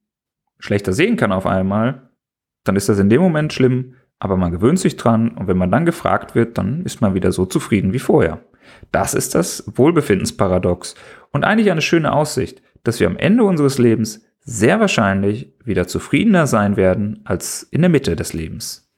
schlechter 0.60 0.94
sehen 0.94 1.16
kann 1.16 1.32
auf 1.32 1.46
einmal, 1.46 2.10
dann 2.64 2.76
ist 2.76 2.90
das 2.90 3.00
in 3.00 3.10
dem 3.10 3.22
Moment 3.22 3.54
schlimm, 3.54 3.96
aber 4.20 4.38
man 4.38 4.51
gewöhnt 4.51 4.80
sich 4.80 4.97
dran 4.97 5.30
und 5.30 5.47
wenn 5.47 5.57
man 5.57 5.72
dann 5.72 5.86
gefragt 5.86 6.36
wird, 6.36 6.57
dann 6.57 6.84
ist 6.84 7.01
man 7.01 7.13
wieder 7.13 7.32
so 7.32 7.45
zufrieden 7.45 7.93
wie 7.93 7.99
vorher. 7.99 8.41
Das 8.91 9.13
ist 9.13 9.36
das 9.36 9.63
Wohlbefindensparadox 9.76 10.95
und 11.32 11.43
eigentlich 11.43 11.72
eine 11.72 11.82
schöne 11.82 12.11
Aussicht, 12.11 12.61
dass 12.84 12.99
wir 12.99 13.07
am 13.07 13.18
Ende 13.18 13.43
unseres 13.43 13.78
Lebens 13.78 14.26
sehr 14.39 14.80
wahrscheinlich 14.80 15.53
wieder 15.63 15.88
zufriedener 15.88 16.47
sein 16.47 16.78
werden 16.78 17.22
als 17.26 17.63
in 17.63 17.82
der 17.82 17.89
Mitte 17.89 18.15
des 18.15 18.34
Lebens. 18.34 18.89